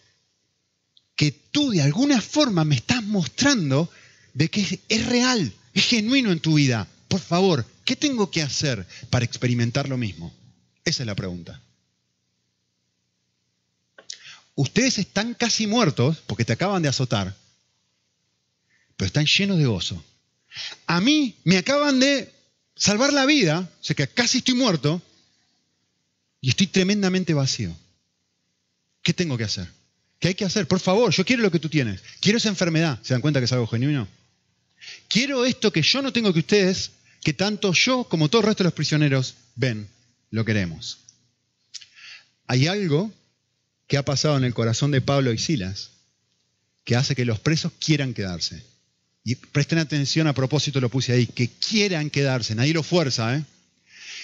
[1.17, 3.91] que tú de alguna forma me estás mostrando
[4.33, 6.89] de que es real, es genuino en tu vida.
[7.09, 10.35] Por favor, ¿qué tengo que hacer para experimentar lo mismo?
[10.83, 11.61] Esa es la pregunta.
[14.59, 17.33] Ustedes están casi muertos porque te acaban de azotar,
[18.97, 20.05] pero están llenos de gozo.
[20.89, 22.33] A mí me acaban de
[22.75, 25.01] salvar la vida, o sea que casi estoy muerto,
[26.41, 27.73] y estoy tremendamente vacío.
[29.01, 29.69] ¿Qué tengo que hacer?
[30.19, 30.67] ¿Qué hay que hacer?
[30.67, 32.03] Por favor, yo quiero lo que tú tienes.
[32.21, 32.99] Quiero esa enfermedad.
[33.05, 34.09] ¿Se dan cuenta que es algo genuino?
[35.07, 36.91] Quiero esto que yo no tengo que ustedes,
[37.23, 39.89] que tanto yo como todo el resto de los prisioneros ven,
[40.33, 40.99] lo queremos.
[42.49, 43.13] Hay algo
[43.89, 45.91] que ha pasado en el corazón de Pablo y Silas
[46.85, 48.63] que hace que los presos quieran quedarse.
[49.25, 53.45] Y presten atención, a propósito lo puse ahí, que quieran quedarse, nadie lo fuerza, ¿eh?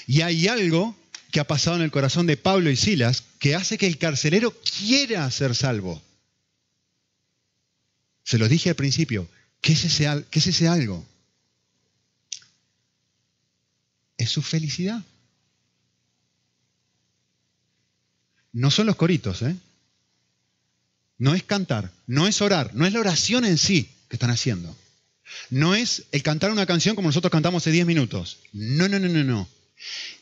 [0.06, 0.96] Y hay algo
[1.30, 4.54] que ha pasado en el corazón de Pablo y Silas que hace que el carcelero
[4.78, 6.00] quiera ser salvo.
[8.22, 9.28] Se los dije al principio,
[9.60, 11.04] ¿qué es ese, qué es ese algo?
[14.16, 15.02] Es su felicidad.
[18.54, 19.54] No son los coritos, ¿eh?
[21.18, 24.74] No es cantar, no es orar, no es la oración en sí que están haciendo.
[25.50, 28.38] No es el cantar una canción como nosotros cantamos hace 10 minutos.
[28.52, 29.48] No, no, no, no, no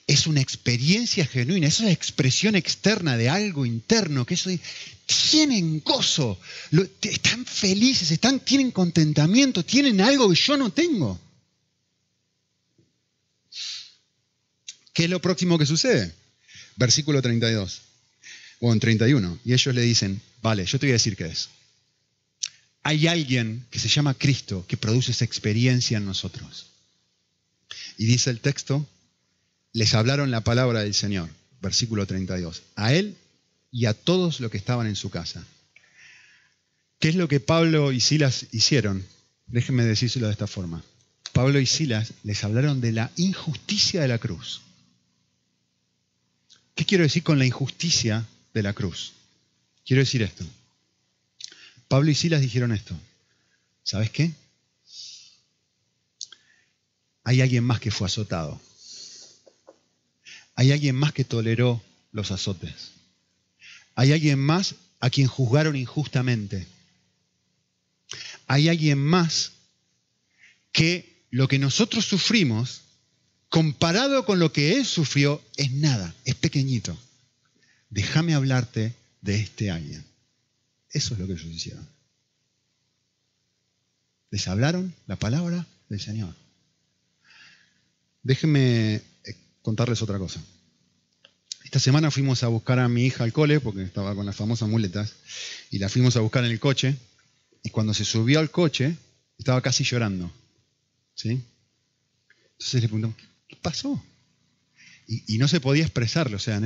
[0.07, 4.51] es una experiencia genuina, es una expresión externa de algo interno, que eso
[5.31, 6.41] tienen gozo,
[7.01, 11.21] están felices, están, tienen contentamiento, tienen algo que yo no tengo.
[14.93, 16.15] ¿Qué es lo próximo que sucede?
[16.77, 17.83] Versículo 32,
[18.65, 21.49] o en 31, y ellos le dicen, vale, yo te voy a decir qué es.
[22.85, 26.67] Hay alguien que se llama Cristo que produce esa experiencia en nosotros.
[27.99, 28.87] Y dice el texto,
[29.73, 31.29] les hablaron la palabra del Señor,
[31.61, 33.17] versículo 32, a él
[33.73, 35.45] y a todos los que estaban en su casa.
[37.01, 39.05] ¿Qué es lo que Pablo y Silas hicieron?
[39.49, 40.85] Déjenme decírselo de esta forma.
[41.33, 44.63] Pablo y Silas les hablaron de la injusticia de la cruz.
[46.77, 49.13] ¿Qué quiero decir con la injusticia de la cruz?
[49.85, 50.45] Quiero decir esto.
[51.89, 52.95] Pablo y Silas dijeron esto.
[53.83, 54.33] ¿Sabes qué?
[57.25, 58.61] Hay alguien más que fue azotado
[60.55, 62.93] hay alguien más que toleró los azotes.
[63.95, 66.67] Hay alguien más a quien juzgaron injustamente.
[68.47, 69.53] Hay alguien más
[70.73, 72.83] que lo que nosotros sufrimos,
[73.49, 76.97] comparado con lo que él sufrió, es nada, es pequeñito.
[77.93, 80.03] Déjame hablarte de este alguien.
[80.91, 81.87] Eso es lo que ellos hicieron.
[84.31, 86.35] Les hablaron la palabra del Señor.
[88.23, 89.03] Déjenme
[89.61, 90.43] contarles otra cosa.
[91.65, 94.71] Esta semana fuimos a buscar a mi hija al cole, porque estaba con las famosas
[94.71, 95.13] muletas,
[95.71, 96.97] y la fuimos a buscar en el coche,
[97.63, 98.97] y cuando se subió al coche,
[99.37, 100.33] estaba casi llorando.
[101.15, 101.43] ¿sí?
[102.53, 104.03] Entonces le preguntamos, ¿qué pasó?
[105.27, 106.59] Y, no se podía expresarlo, o sea,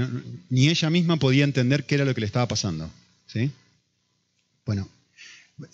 [0.50, 2.88] ni ella misma podía entender qué era lo que le estaba pasando.
[3.26, 3.50] ¿sí?
[4.64, 4.88] Bueno,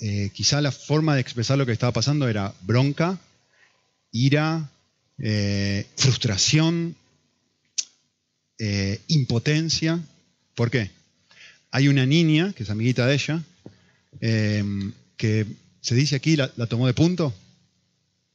[0.01, 3.19] eh, quizá la forma de expresar lo que estaba pasando era bronca,
[4.11, 4.71] ira,
[5.19, 6.97] eh, frustración,
[8.59, 10.01] eh, impotencia.
[10.55, 10.91] ¿Por qué?
[11.73, 13.43] Hay una niña, que es amiguita de ella,
[15.19, 15.47] que
[15.83, 17.35] se dice aquí, la, tomó de punto.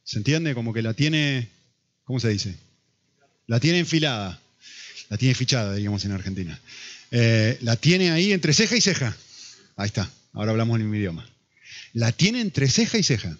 [0.04, 0.54] ¿Se entiende?
[0.54, 1.48] Como que la tiene,
[2.04, 2.67] ¿cómo se dice?
[3.48, 4.40] La tiene enfilada.
[5.08, 6.60] La tiene fichada, diríamos en Argentina.
[7.10, 9.16] Eh, la tiene ahí entre ceja y ceja.
[9.76, 11.28] Ahí está, ahora hablamos en mi idioma.
[11.94, 13.36] La tiene entre ceja y ceja.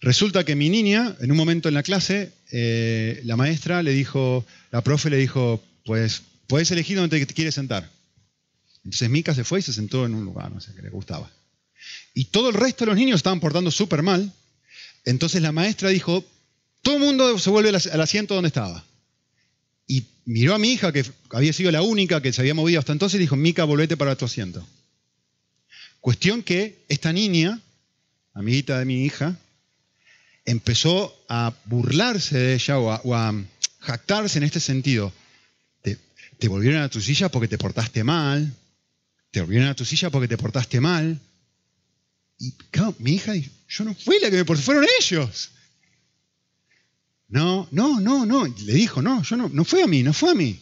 [0.00, 4.44] Resulta que mi niña, en un momento en la clase, eh, la maestra le dijo,
[4.72, 7.88] la profe le dijo, pues puedes elegir dónde te quieres sentar.
[8.84, 11.30] Entonces Mica se fue y se sentó en un lugar, no sé, que le gustaba.
[12.14, 14.32] Y todo el resto de los niños estaban portando súper mal.
[15.04, 16.24] Entonces la maestra dijo,
[16.82, 18.84] todo el mundo se vuelve al asiento donde estaba.
[19.86, 22.92] Y miró a mi hija, que había sido la única que se había movido hasta
[22.92, 24.66] entonces, y dijo, Mica, volvete para tu asiento.
[26.00, 27.60] Cuestión que esta niña,
[28.34, 29.36] amiguita de mi hija,
[30.44, 33.34] empezó a burlarse de ella o a
[33.80, 35.12] jactarse en este sentido
[36.38, 38.52] te volvieron a tu silla porque te portaste mal,
[39.30, 41.18] te volvieron a tu silla porque te portaste mal.
[42.38, 45.50] Y claro, mi hija, yo no fui la que me fueron ellos.
[47.28, 48.46] No, no, no, no.
[48.46, 50.60] Le dijo, no, yo no, no fue a mí, no fue a mí.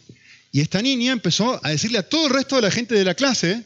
[0.51, 3.15] Y esta niña empezó a decirle a todo el resto de la gente de la
[3.15, 3.65] clase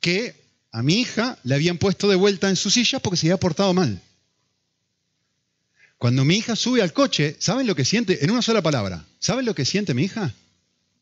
[0.00, 0.40] que
[0.70, 3.74] a mi hija le habían puesto de vuelta en su silla porque se había portado
[3.74, 4.00] mal.
[5.98, 8.24] Cuando mi hija sube al coche, ¿saben lo que siente?
[8.24, 10.34] En una sola palabra, ¿saben lo que siente mi hija?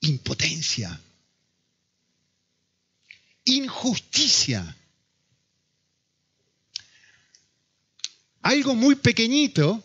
[0.01, 1.01] Impotencia.
[3.45, 4.77] Injusticia.
[8.43, 9.83] Algo muy pequeñito,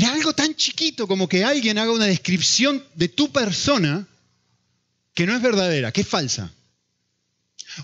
[0.00, 4.06] mira, algo tan chiquito como que alguien haga una descripción de tu persona
[5.14, 6.52] que no es verdadera, que es falsa.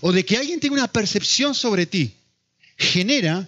[0.01, 2.13] O de que alguien tenga una percepción sobre ti,
[2.77, 3.47] genera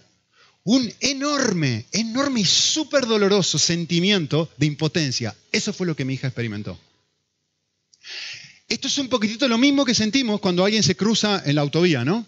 [0.63, 5.35] un enorme, enorme y súper doloroso sentimiento de impotencia.
[5.51, 6.79] Eso fue lo que mi hija experimentó.
[8.67, 12.05] Esto es un poquitito lo mismo que sentimos cuando alguien se cruza en la autovía,
[12.05, 12.25] ¿no?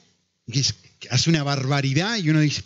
[1.10, 2.64] Hace una barbaridad y uno dice,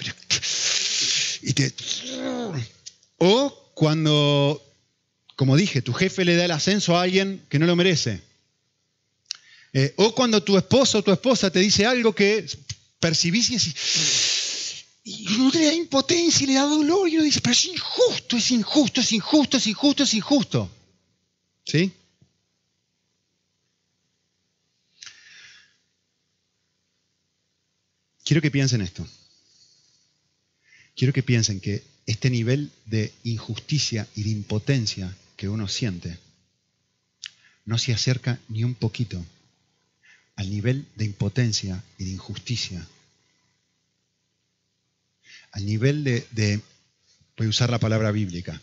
[3.17, 4.63] O cuando,
[5.35, 8.23] como dije, tu jefe le da el ascenso a alguien que no lo merece.
[9.73, 12.47] Eh, o cuando tu esposo o tu esposa te dice algo que
[12.99, 13.59] percibís y
[15.07, 18.37] y uno le da impotencia y le da dolor y uno dice, pero es injusto,
[18.37, 20.71] es injusto, es injusto, es injusto, es injusto.
[21.63, 21.91] ¿Sí?
[28.23, 29.05] Quiero que piensen esto.
[30.95, 36.17] Quiero que piensen que este nivel de injusticia y de impotencia que uno siente
[37.65, 39.25] no se acerca ni un poquito
[40.35, 42.87] al nivel de impotencia y de injusticia
[45.55, 46.61] al nivel de,
[47.37, 48.61] voy a usar la palabra bíblica,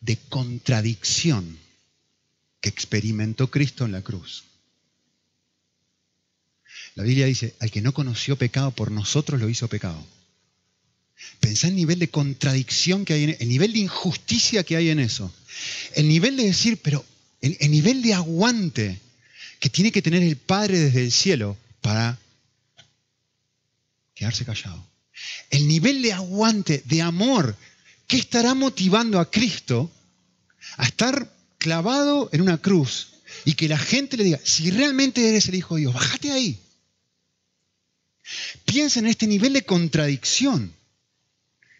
[0.00, 1.58] de contradicción
[2.60, 4.44] que experimentó Cristo en la cruz.
[6.94, 10.06] La Biblia dice, al que no conoció pecado por nosotros lo hizo pecado.
[11.40, 15.00] Pensá el nivel de contradicción que hay, en, el nivel de injusticia que hay en
[15.00, 15.32] eso.
[15.94, 17.04] El nivel de decir, pero
[17.40, 19.00] el, el nivel de aguante
[19.60, 22.18] que tiene que tener el Padre desde el cielo para
[24.14, 24.84] quedarse callado
[25.50, 27.56] el nivel de aguante, de amor,
[28.06, 29.90] que estará motivando a Cristo
[30.76, 33.08] a estar clavado en una cruz
[33.44, 36.60] y que la gente le diga, si realmente eres el Hijo de Dios, bájate ahí.
[38.64, 40.74] Piensa en este nivel de contradicción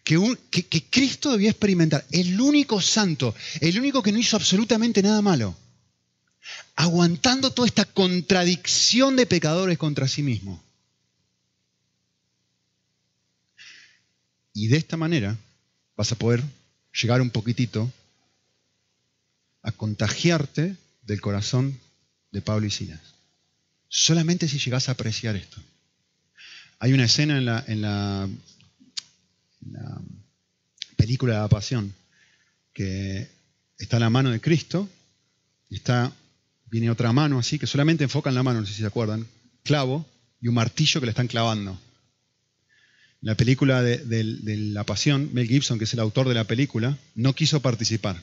[0.05, 5.57] que, Cristo debía experimentar, el único santo, el único que no hizo absolutamente nada malo,
[6.75, 10.63] aguantando toda esta contradicción de pecadores contra sí mismo.
[14.53, 15.35] Y de esta manera
[15.97, 16.43] vas a poder
[17.01, 17.91] llegar un poquitito
[19.63, 21.79] a contagiarte del corazón
[22.31, 23.01] de Pablo y Silas.
[23.89, 25.61] Solamente si llegas a apreciar esto.
[26.79, 27.37] Hay una escena
[27.67, 28.29] en la,
[30.95, 31.93] película de la Pasión
[32.73, 33.29] que
[33.77, 34.89] está la mano de Cristo
[35.69, 36.13] está,
[36.65, 39.27] viene otra mano así, que solamente enfoca en la mano, no sé si se acuerdan,
[39.63, 40.05] clavo
[40.41, 41.79] y un martillo que le están clavando
[43.25, 44.23] la película de,
[44.71, 48.21] La Pasión, Mel Gibson, que es el autor de la película, no quiso participar.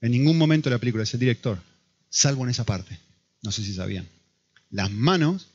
[0.00, 1.60] En ningún momento de la película, es el director,
[2.08, 2.98] salvo en esa parte.
[3.42, 4.08] No sé si sabían.
[4.70, 5.48] Las manos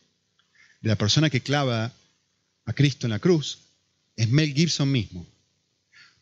[0.82, 1.92] de la persona que clava
[2.66, 3.58] a Cristo en la cruz
[4.18, 5.26] es Mel Gibson mismo.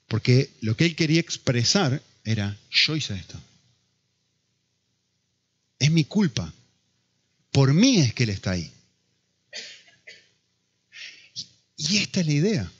[0.08, 3.42] Porque lo que él quería expresar era, yo hice esto.
[5.80, 6.54] Es mi culpa.
[7.52, 8.72] Por mí es que él está ahí.
[11.78, 12.72] Y esta es la idea.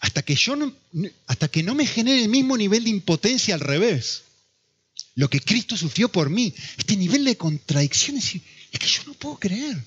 [0.00, 0.74] Hasta que, yo no,
[1.26, 4.24] hasta que no me genere el mismo nivel de impotencia al revés,
[5.14, 9.38] lo que Cristo sufrió por mí, este nivel de contradicción es, que yo no puedo
[9.38, 9.82] creer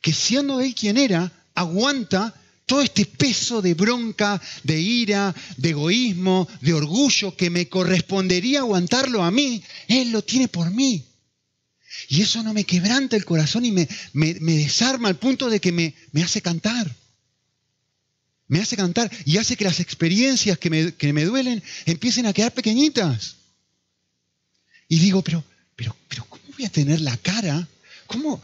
[0.00, 2.34] que siendo Él quien era, aguanta
[2.68, 9.24] todo este peso de bronca, de ira, de egoísmo, de orgullo que me correspondería aguantarlo
[9.24, 11.02] a mí, Él lo tiene por mí.
[12.08, 15.94] Y eso no me quebranta el corazón y me, desarma al punto de que me,
[16.22, 16.94] hace cantar.
[18.46, 22.32] Me hace cantar y hace que las experiencias que me, que me duelen empiecen a
[22.34, 23.36] quedar pequeñitas.
[24.88, 25.42] Y digo, pero,
[25.74, 27.66] pero, pero ¿cómo voy a tener la cara?
[28.06, 28.42] ¿Cómo,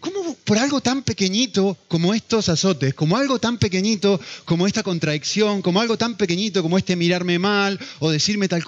[0.00, 5.62] cómo, por algo tan pequeñito como estos azotes, como algo tan pequeñito como esta contradicción,
[5.62, 8.64] como algo tan pequeñito como este mirarme mal o decirme tal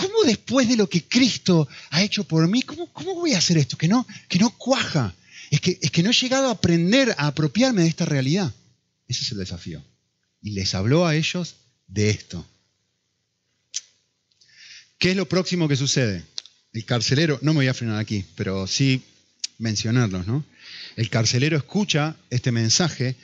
[0.00, 3.58] ¿Cómo después de lo que Cristo ha hecho por mí, cómo, cómo voy a hacer
[3.58, 3.76] esto?
[3.76, 5.14] Que no, que no cuaja.
[5.50, 8.50] Es que, es que no he llegado a aprender a apropiarme de esta realidad.
[9.08, 9.84] Ese es el desafío.
[10.40, 11.56] Y les habló a ellos
[11.86, 12.46] de esto.
[14.98, 16.24] ¿Qué es lo próximo que sucede?
[16.72, 19.02] El carcelero, no me voy a frenar aquí, pero sí
[19.58, 20.44] mencionarlos, ¿no?
[20.96, 23.16] El carcelero escucha este mensaje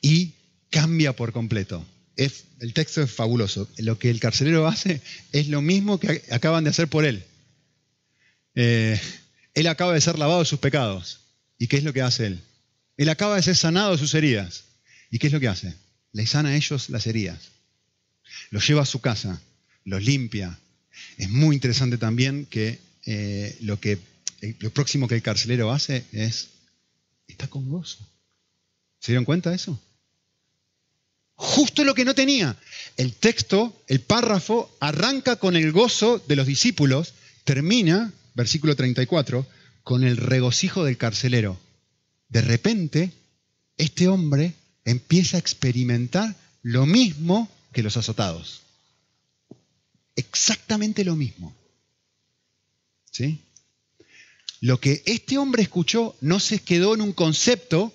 [0.00, 0.32] y
[0.70, 1.86] cambia por completo.
[2.16, 3.68] el texto es fabuloso.
[3.78, 5.00] Lo que el carcelero hace
[5.32, 7.24] es lo mismo que acaban de hacer por él.
[8.54, 9.00] Eh,
[9.54, 11.20] él acaba de ser lavado de sus pecados.
[11.58, 12.40] ¿Y qué es lo que hace él?
[12.96, 14.64] Él acaba de ser sanado de sus heridas.
[15.10, 15.74] ¿Y qué es lo que hace?
[16.12, 17.50] Le sana a ellos las heridas.
[18.50, 19.40] Los lleva a su casa,
[19.84, 20.58] los limpia.
[21.18, 23.98] Es muy interesante también que, eh, lo, que
[24.40, 26.48] eh, lo próximo que el carcelero hace es,
[27.34, 27.98] está con gozo.
[29.00, 29.78] ¿Se dieron cuenta de eso?
[31.34, 32.56] Justo lo que no tenía.
[32.96, 39.46] El texto, el párrafo, arranca con el gozo de los discípulos, termina, versículo 34,
[39.82, 41.58] con el regocijo del carcelero.
[42.28, 43.12] De repente,
[43.76, 44.54] este hombre
[44.84, 48.62] empieza a experimentar lo mismo que los azotados.
[50.14, 51.52] Exactamente lo mismo.
[53.10, 53.40] ¿Sí?
[54.64, 57.92] Lo que este hombre escuchó no se quedó en un concepto,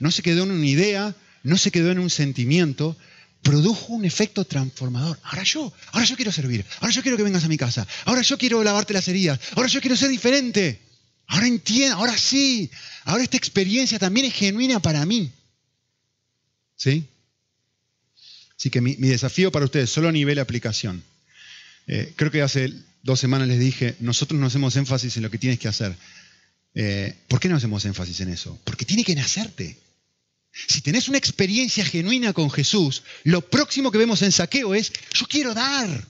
[0.00, 1.14] no se quedó en una idea,
[1.44, 2.96] no se quedó en un sentimiento,
[3.40, 5.16] produjo un efecto transformador.
[5.22, 8.22] Ahora yo, ahora yo quiero servir, ahora yo quiero que vengas a mi casa, ahora
[8.22, 10.80] yo quiero lavarte las heridas, ahora yo quiero ser diferente.
[11.28, 12.68] Ahora entiendo, ahora sí,
[13.04, 15.30] ahora esta experiencia también es genuina para mí.
[16.74, 17.06] ¿Sí?
[18.58, 21.04] Así que mi, desafío para ustedes, solo a nivel de aplicación.
[21.88, 22.72] Eh, creo que hace
[23.02, 25.96] dos semanas les dije, nosotros no hacemos énfasis en lo que tienes que hacer.
[26.74, 28.60] Eh, ¿Por qué no hacemos énfasis en eso?
[28.62, 29.78] Porque tiene que nacerte.
[30.52, 35.26] Si tenés una experiencia genuina con Jesús, lo próximo que vemos en saqueo es, yo
[35.26, 36.06] quiero dar.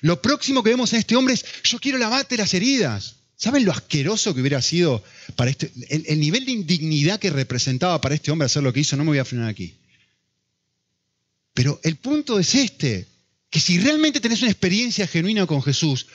[0.00, 3.16] Lo próximo que vemos en este hombre es, yo quiero lavarte las heridas.
[3.36, 5.02] ¿Saben lo asqueroso que hubiera sido
[5.36, 8.96] para este, el, nivel de indignidad que representaba para este hombre hacer lo que hizo?
[8.96, 9.74] No me voy a frenar aquí.
[11.52, 13.08] Pero el punto es este,
[13.52, 16.06] que si realmente tenés una experiencia genuina con Jesús,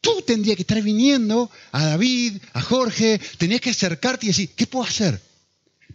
[0.00, 4.68] tú tendrías que estar viniendo a David, a Jorge, tenías que acercarte y decir, ¿qué
[4.68, 5.20] puedo hacer?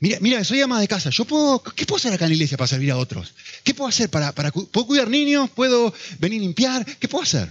[0.02, 1.10] Mira, mira, soy ama de casa.
[1.10, 3.34] Yo puedo, ¿Qué puedo hacer acá en la iglesia para servir a otros?
[3.64, 5.50] ¿Qué puedo hacer para, para ¿Puedo cuidar niños?
[5.52, 6.86] ¿Puedo venir a limpiar?
[6.86, 7.50] ¿Qué puedo hacer?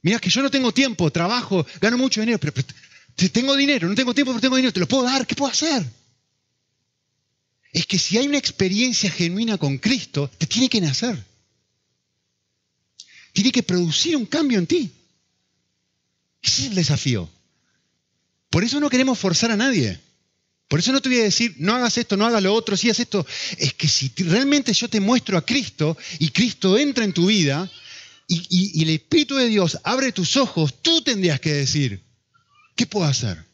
[0.00, 2.54] Mira, que yo no tengo tiempo, trabajo, gano mucho dinero, pero,
[3.30, 5.84] tengo dinero, no tengo tiempo, pero tengo dinero, te lo puedo dar, ¿qué puedo hacer?
[7.74, 11.22] Es que si hay una experiencia genuina con Cristo, te tiene que nacer.
[13.36, 14.90] Tiene que producir un cambio en ti.
[16.40, 17.28] Ese es el desafío.
[18.48, 20.00] Por eso no queremos forzar a nadie.
[20.68, 22.88] Por eso no te voy a decir, no hagas esto, no hagas lo otro, si
[22.88, 23.26] hagas esto.
[23.58, 27.70] Es que si realmente yo te muestro a Cristo y Cristo entra en tu vida
[28.26, 32.02] y, el Espíritu de Dios abre tus ojos, tú tendrías que decir,
[32.74, 33.44] ¿qué puedo hacer?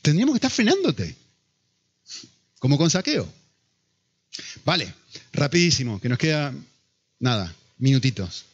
[0.00, 1.14] Tendríamos que estar frenándote,
[2.58, 3.30] como con saqueo.
[4.64, 4.94] Vale,
[5.34, 6.54] rapidísimo, que nos queda
[7.20, 8.44] nada, minutitos.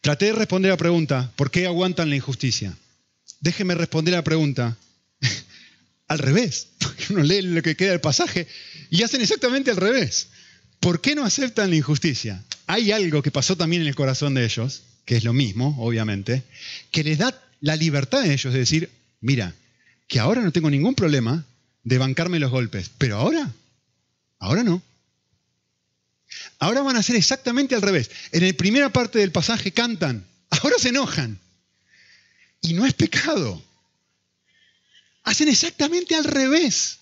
[0.00, 2.76] Traté de responder la pregunta, ¿por qué aguantan la injusticia?
[3.42, 4.78] déjeme responder la pregunta.
[6.08, 8.46] al revés, porque uno lee lo que queda del pasaje
[8.90, 10.28] y hacen exactamente al revés.
[10.80, 12.42] ¿Por qué no aceptan la injusticia?
[12.66, 16.42] Hay algo que pasó también en el corazón de ellos, que es lo mismo, obviamente,
[16.90, 19.54] que les da la libertad a ellos de decir, mira,
[20.08, 21.44] que ahora no tengo ningún problema
[21.84, 23.50] de bancarme los golpes, pero ahora,
[24.38, 24.82] ahora no.
[26.62, 28.08] Ahora van a hacer exactamente al revés.
[28.30, 31.40] En la primera parte del pasaje cantan, ahora se enojan.
[32.60, 33.60] Y no es pecado.
[35.24, 37.00] Hacen exactamente al revés.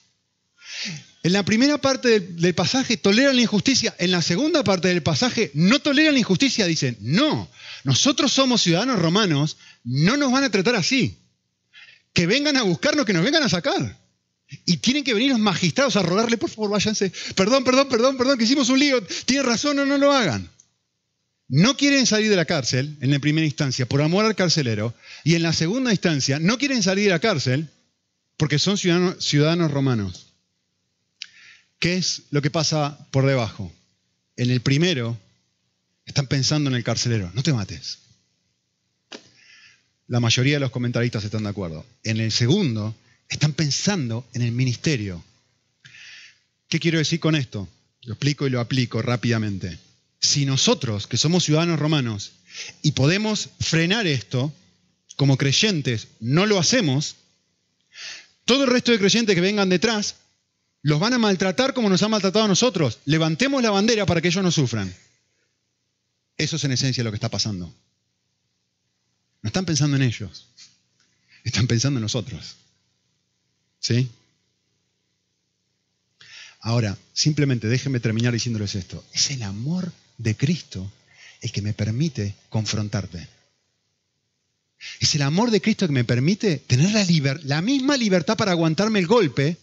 [1.23, 5.51] En la primera parte del, pasaje toleran la injusticia, en la segunda parte del pasaje
[5.53, 7.47] no toleran la injusticia, dicen, no,
[7.85, 11.19] nosotros somos ciudadanos romanos, no nos van a tratar así.
[12.15, 14.00] Que vengan a buscarnos, que nos vengan a sacar.
[14.65, 17.13] Y tienen que venir los magistrados a rogarle, por favor, váyanse.
[17.35, 19.03] Perdón, perdón, perdón, perdón, que hicimos un lío.
[19.25, 20.51] Tiene razón, no, no lo hagan
[21.51, 24.95] no quieren salir de la cárcel en la primera instancia por amor al carcelero
[25.25, 27.69] y en la segunda instancia no quieren salir de la cárcel
[28.37, 30.29] porque son ciudadanos, romanos.
[31.81, 33.73] ¿Qué es lo que pasa por debajo?
[34.37, 35.19] En el primero
[36.07, 37.99] están pensando en el carcelero, no te mates.
[40.07, 41.85] La mayoría de los comentaristas están de acuerdo.
[42.05, 42.95] En el segundo
[43.31, 45.25] están pensando en el ministerio.
[46.69, 47.67] ¿Qué quiero decir con esto?
[48.03, 49.79] Lo explico y lo aplico rápidamente
[50.21, 52.33] si nosotros, que somos ciudadanos romanos,
[52.83, 54.53] y podemos frenar esto,
[55.17, 57.17] como creyentes, no lo hacemos,
[58.45, 60.17] todo el resto de creyentes que vengan detrás
[60.83, 62.99] los van a maltratar como nos han maltratado a nosotros.
[63.05, 64.95] Levantemos la bandera para que ellos no sufran.
[66.39, 67.73] Eso es en esencia lo que está pasando.
[69.43, 70.47] No están pensando en ellos,
[71.45, 72.57] están pensando en nosotros.
[73.81, 74.11] ¿Sí?
[76.61, 79.03] Ahora, simplemente déjenme terminar diciéndoles esto.
[79.13, 80.91] Es el amor de Cristo
[81.41, 83.27] el que me permite confrontarte.
[85.01, 88.99] Es el amor de Cristo que me permite tener la, la misma libertad para aguantarme
[88.99, 89.57] el golpe.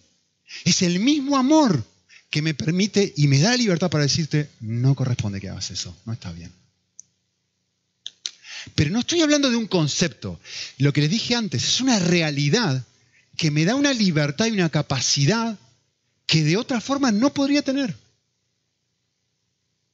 [0.65, 1.83] Es el mismo amor
[2.29, 5.95] que me permite y me da la libertad para decirte, no corresponde que hagas eso,
[6.05, 6.51] no está bien.
[8.75, 10.39] Pero no estoy hablando de un concepto.
[10.77, 12.85] Lo que les dije antes es una realidad
[13.37, 15.57] que me da una libertad y una capacidad
[16.25, 17.95] que de otra forma no podría tener.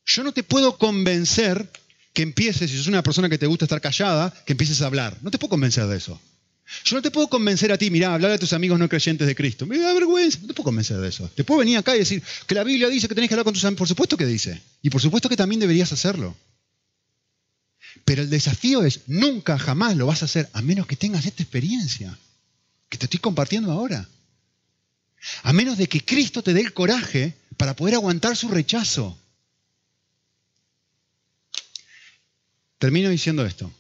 [0.06, 1.70] Yo no te puedo convencer
[2.14, 5.18] que empieces, si sos una persona que te gusta estar callada, que empieces a hablar.
[5.22, 6.20] No te puedo convencer de eso.
[6.86, 9.36] Yo no te puedo convencer a ti, mirá, hablar a tus amigos no creyentes de
[9.36, 9.66] Cristo.
[9.66, 11.30] Me da vergüenza, no te puedo convencer de eso.
[11.36, 13.54] Te puedo venir acá y decir que la Biblia dice que tenés que hablar con
[13.54, 13.80] tus amigos.
[13.80, 14.62] Por supuesto que dice.
[14.82, 16.36] Y por supuesto que también deberías hacerlo.
[18.06, 21.44] Pero el desafío es, nunca, jamás lo vas a hacer a menos que tengas esta
[21.44, 22.18] experiencia
[22.94, 24.08] que te estoy compartiendo ahora.
[25.42, 29.18] A menos de que Cristo te dé el coraje para poder aguantar su rechazo.
[32.78, 33.74] Termino diciendo esto.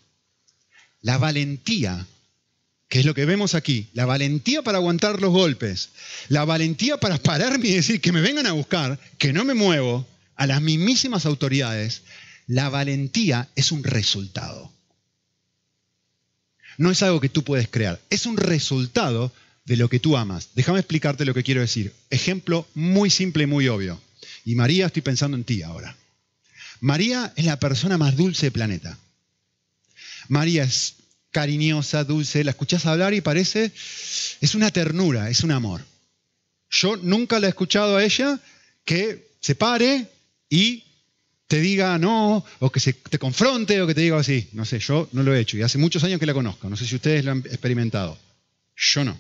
[1.02, 2.08] La valentía,
[2.90, 5.90] que es lo que vemos aquí, la valentía para aguantar los golpes,
[6.30, 10.08] la valentía para pararme y decir que me vengan a buscar, que no me muevo,
[10.36, 12.02] a las mismísimas autoridades,
[12.48, 14.73] la valentía es un resultado.
[16.78, 19.32] No es algo que tú puedes crear, es un resultado
[19.66, 20.50] de lo que tú amas.
[20.56, 21.94] Déjame explicarte lo que quiero decir.
[22.10, 24.02] Ejemplo muy simple y muy obvio.
[24.46, 25.96] Y María, estoy pensando en ti ahora.
[26.82, 28.98] María es la persona más dulce del planeta.
[30.28, 30.96] María es
[31.32, 33.72] cariñosa, dulce, la escuchás hablar y parece,
[34.42, 35.84] es una ternura, es un amor.
[36.70, 38.40] Yo nunca la he escuchado a ella
[38.84, 40.10] que se pare
[40.50, 40.84] y
[41.54, 44.50] te diga no, o que se, te confronte, o que te diga así.
[44.54, 46.68] No sé, yo no lo he hecho y hace muchos años que la conozco.
[46.68, 48.18] No sé si ustedes lo han experimentado.
[48.76, 49.16] Yo no.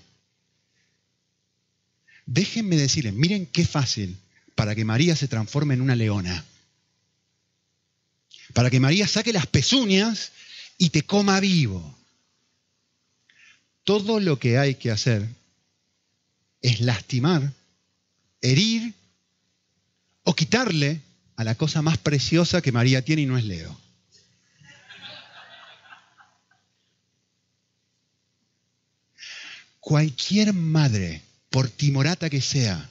[2.25, 4.17] Déjenme decirles, miren qué fácil
[4.55, 6.43] para que María se transforme en una leona
[8.53, 10.31] para que María saque las pezuñas
[10.79, 11.95] y te coma vivo.
[13.83, 15.27] Todo lo que hay que hacer
[16.61, 17.53] es lastimar,
[18.41, 18.95] herir
[20.23, 21.01] o quitarle
[21.35, 23.79] a la cosa más preciosa que María tiene y no es Leo.
[29.79, 32.89] Cualquier madre, por timorata que sea,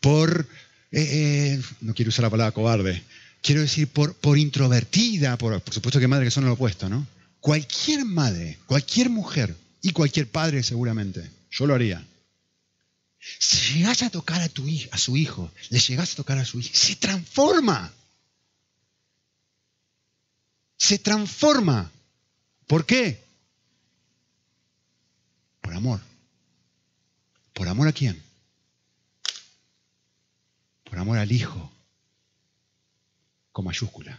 [0.00, 0.48] por,
[0.90, 3.02] eh, eh, no quiero usar la palabra cobarde,
[3.42, 7.06] quiero decir, por, por introvertida, por, por supuesto que madre que son lo opuesto, ¿no?
[7.40, 12.02] Cualquier madre, cualquier mujer y cualquier padre seguramente, yo lo haría.
[13.38, 16.58] Si llegas a tocar a, tu, a su hijo, le llegas a tocar a su
[16.58, 17.92] hijo, se transforma.
[20.76, 21.90] Se transforma.
[22.66, 23.22] ¿Por qué?
[25.60, 26.00] Por amor.
[27.52, 28.20] ¿Por amor a quién?
[30.82, 31.70] Por amor al hijo
[33.52, 34.18] con mayúscula.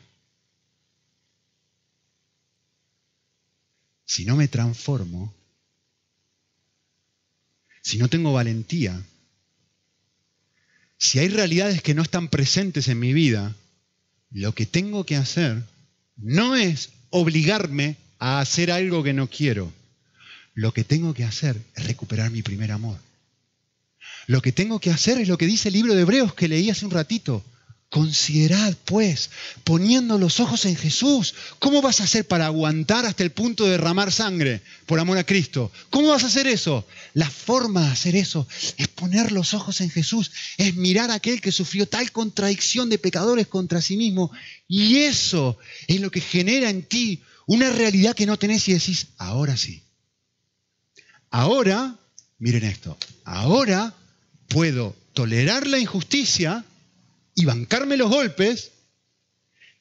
[4.05, 5.33] Si no me transformo,
[7.83, 8.99] si no tengo valentía,
[10.97, 13.53] si hay realidades que no están presentes en mi vida,
[14.31, 15.63] lo que tengo que hacer
[16.15, 19.71] no es obligarme a hacer algo que no quiero.
[20.53, 22.97] Lo que tengo que hacer es recuperar mi primer amor.
[24.27, 26.69] Lo que tengo que hacer es lo que dice el libro de Hebreos que leí
[26.69, 27.43] hace un ratito.
[27.93, 29.29] Considerad, pues,
[29.63, 33.73] poniendo los ojos en Jesús, ¿cómo vas a hacer para aguantar hasta el punto de
[33.73, 35.71] derramar sangre por amor a Cristo?
[35.91, 36.87] ¿Cómo vas a hacer eso?
[37.13, 41.39] La forma de hacer eso es poner los ojos en Jesús, es mirar a aquel
[41.39, 44.31] que sufrió tal contradicción de pecadores contra sí mismo.
[44.67, 49.09] Y eso es lo que genera en ti una realidad que no tenés y decís,
[49.19, 49.83] ahora sí.
[51.29, 51.99] Ahora,
[52.39, 53.93] miren esto, ahora
[54.47, 56.65] puedo tolerar la injusticia
[57.35, 58.71] y bancarme los golpes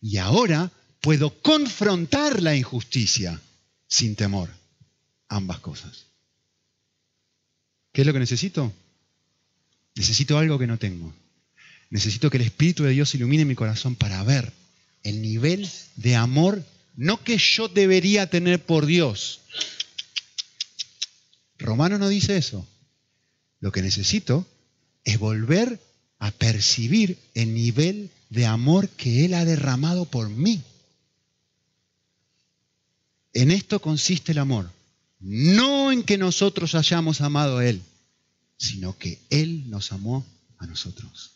[0.01, 3.41] y ahora puedo confrontar la injusticia
[3.87, 4.51] sin temor.
[5.29, 6.07] Ambas cosas.
[7.93, 8.73] ¿Qué es lo que necesito?
[9.95, 11.13] Necesito algo que no tengo.
[11.91, 14.53] Necesito que el Espíritu de Dios ilumine mi corazón para ver
[15.03, 16.65] el nivel de amor,
[16.97, 19.41] no que yo debería tener por Dios.
[21.59, 22.67] Romano no dice eso.
[23.61, 24.47] Lo que necesito
[25.05, 25.81] es volver
[26.23, 30.63] a percibir el nivel de amor que Él ha derramado por mí.
[33.33, 34.71] En esto consiste el amor.
[35.19, 37.83] No en que nosotros hayamos amado a Él,
[38.57, 40.25] sino que Él nos amó
[40.59, 41.33] a nosotros.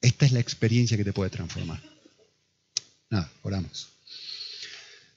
[0.00, 1.82] Esta es la experiencia que te puede transformar.
[3.10, 3.88] Nada, oramos.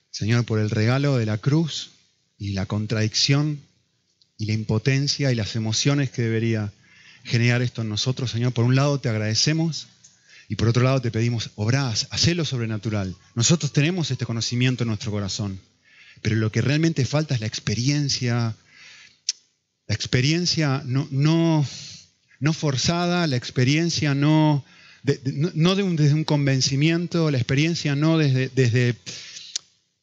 [0.10, 1.92] Señor, por el regalo de la cruz
[2.40, 3.62] y la contradicción
[4.36, 6.74] y la impotencia y las emociones que debería
[7.24, 8.54] generar esto en nosotros, Señor.
[8.54, 9.88] Por un lado te agradecemos
[10.50, 13.16] y por otro lado te pedimos, obrás, hacelo sobrenatural.
[13.36, 15.60] Nosotros tenemos este conocimiento en nuestro corazón,
[16.22, 18.56] pero lo que realmente falta es la experiencia.
[19.88, 21.66] La experiencia no, no,
[22.40, 24.64] no forzada, la experiencia no,
[25.54, 28.96] no, desde un convencimiento, la experiencia no desde, desde,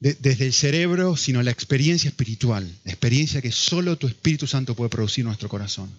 [0.00, 4.90] desde el cerebro, sino la experiencia espiritual, la experiencia que solo tu Espíritu Santo puede
[4.90, 5.90] producir en nuestro corazón.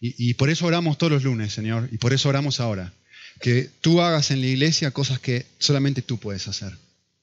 [0.00, 2.92] Y, por eso oramos todos los lunes, Señor, y por eso oramos ahora.
[3.40, 6.72] Que tú hagas en la iglesia cosas que solamente tú puedes hacer.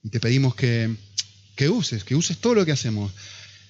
[0.04, 0.94] Y te pedimos que,
[1.56, 3.14] que uses, que uses todo lo que hacemos.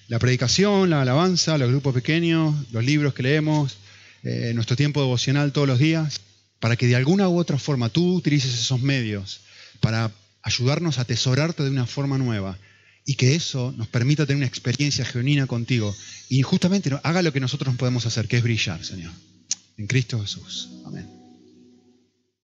[0.08, 3.78] La predicación, la alabanza, los grupos pequeños, los libros que leemos,
[4.24, 6.20] eh, nuestro tiempo devocional todos los días,
[6.58, 9.40] para que de alguna u otra forma tú utilices esos medios
[9.80, 10.10] para
[10.42, 12.58] ayudarnos a atesorarte de una forma nueva
[13.06, 15.96] y que eso nos permita tener una experiencia genuina contigo
[16.28, 19.12] y justamente haga lo que nosotros podemos hacer, que es brillar, Señor.
[19.78, 20.68] En Cristo Jesús.
[20.84, 21.15] Amén.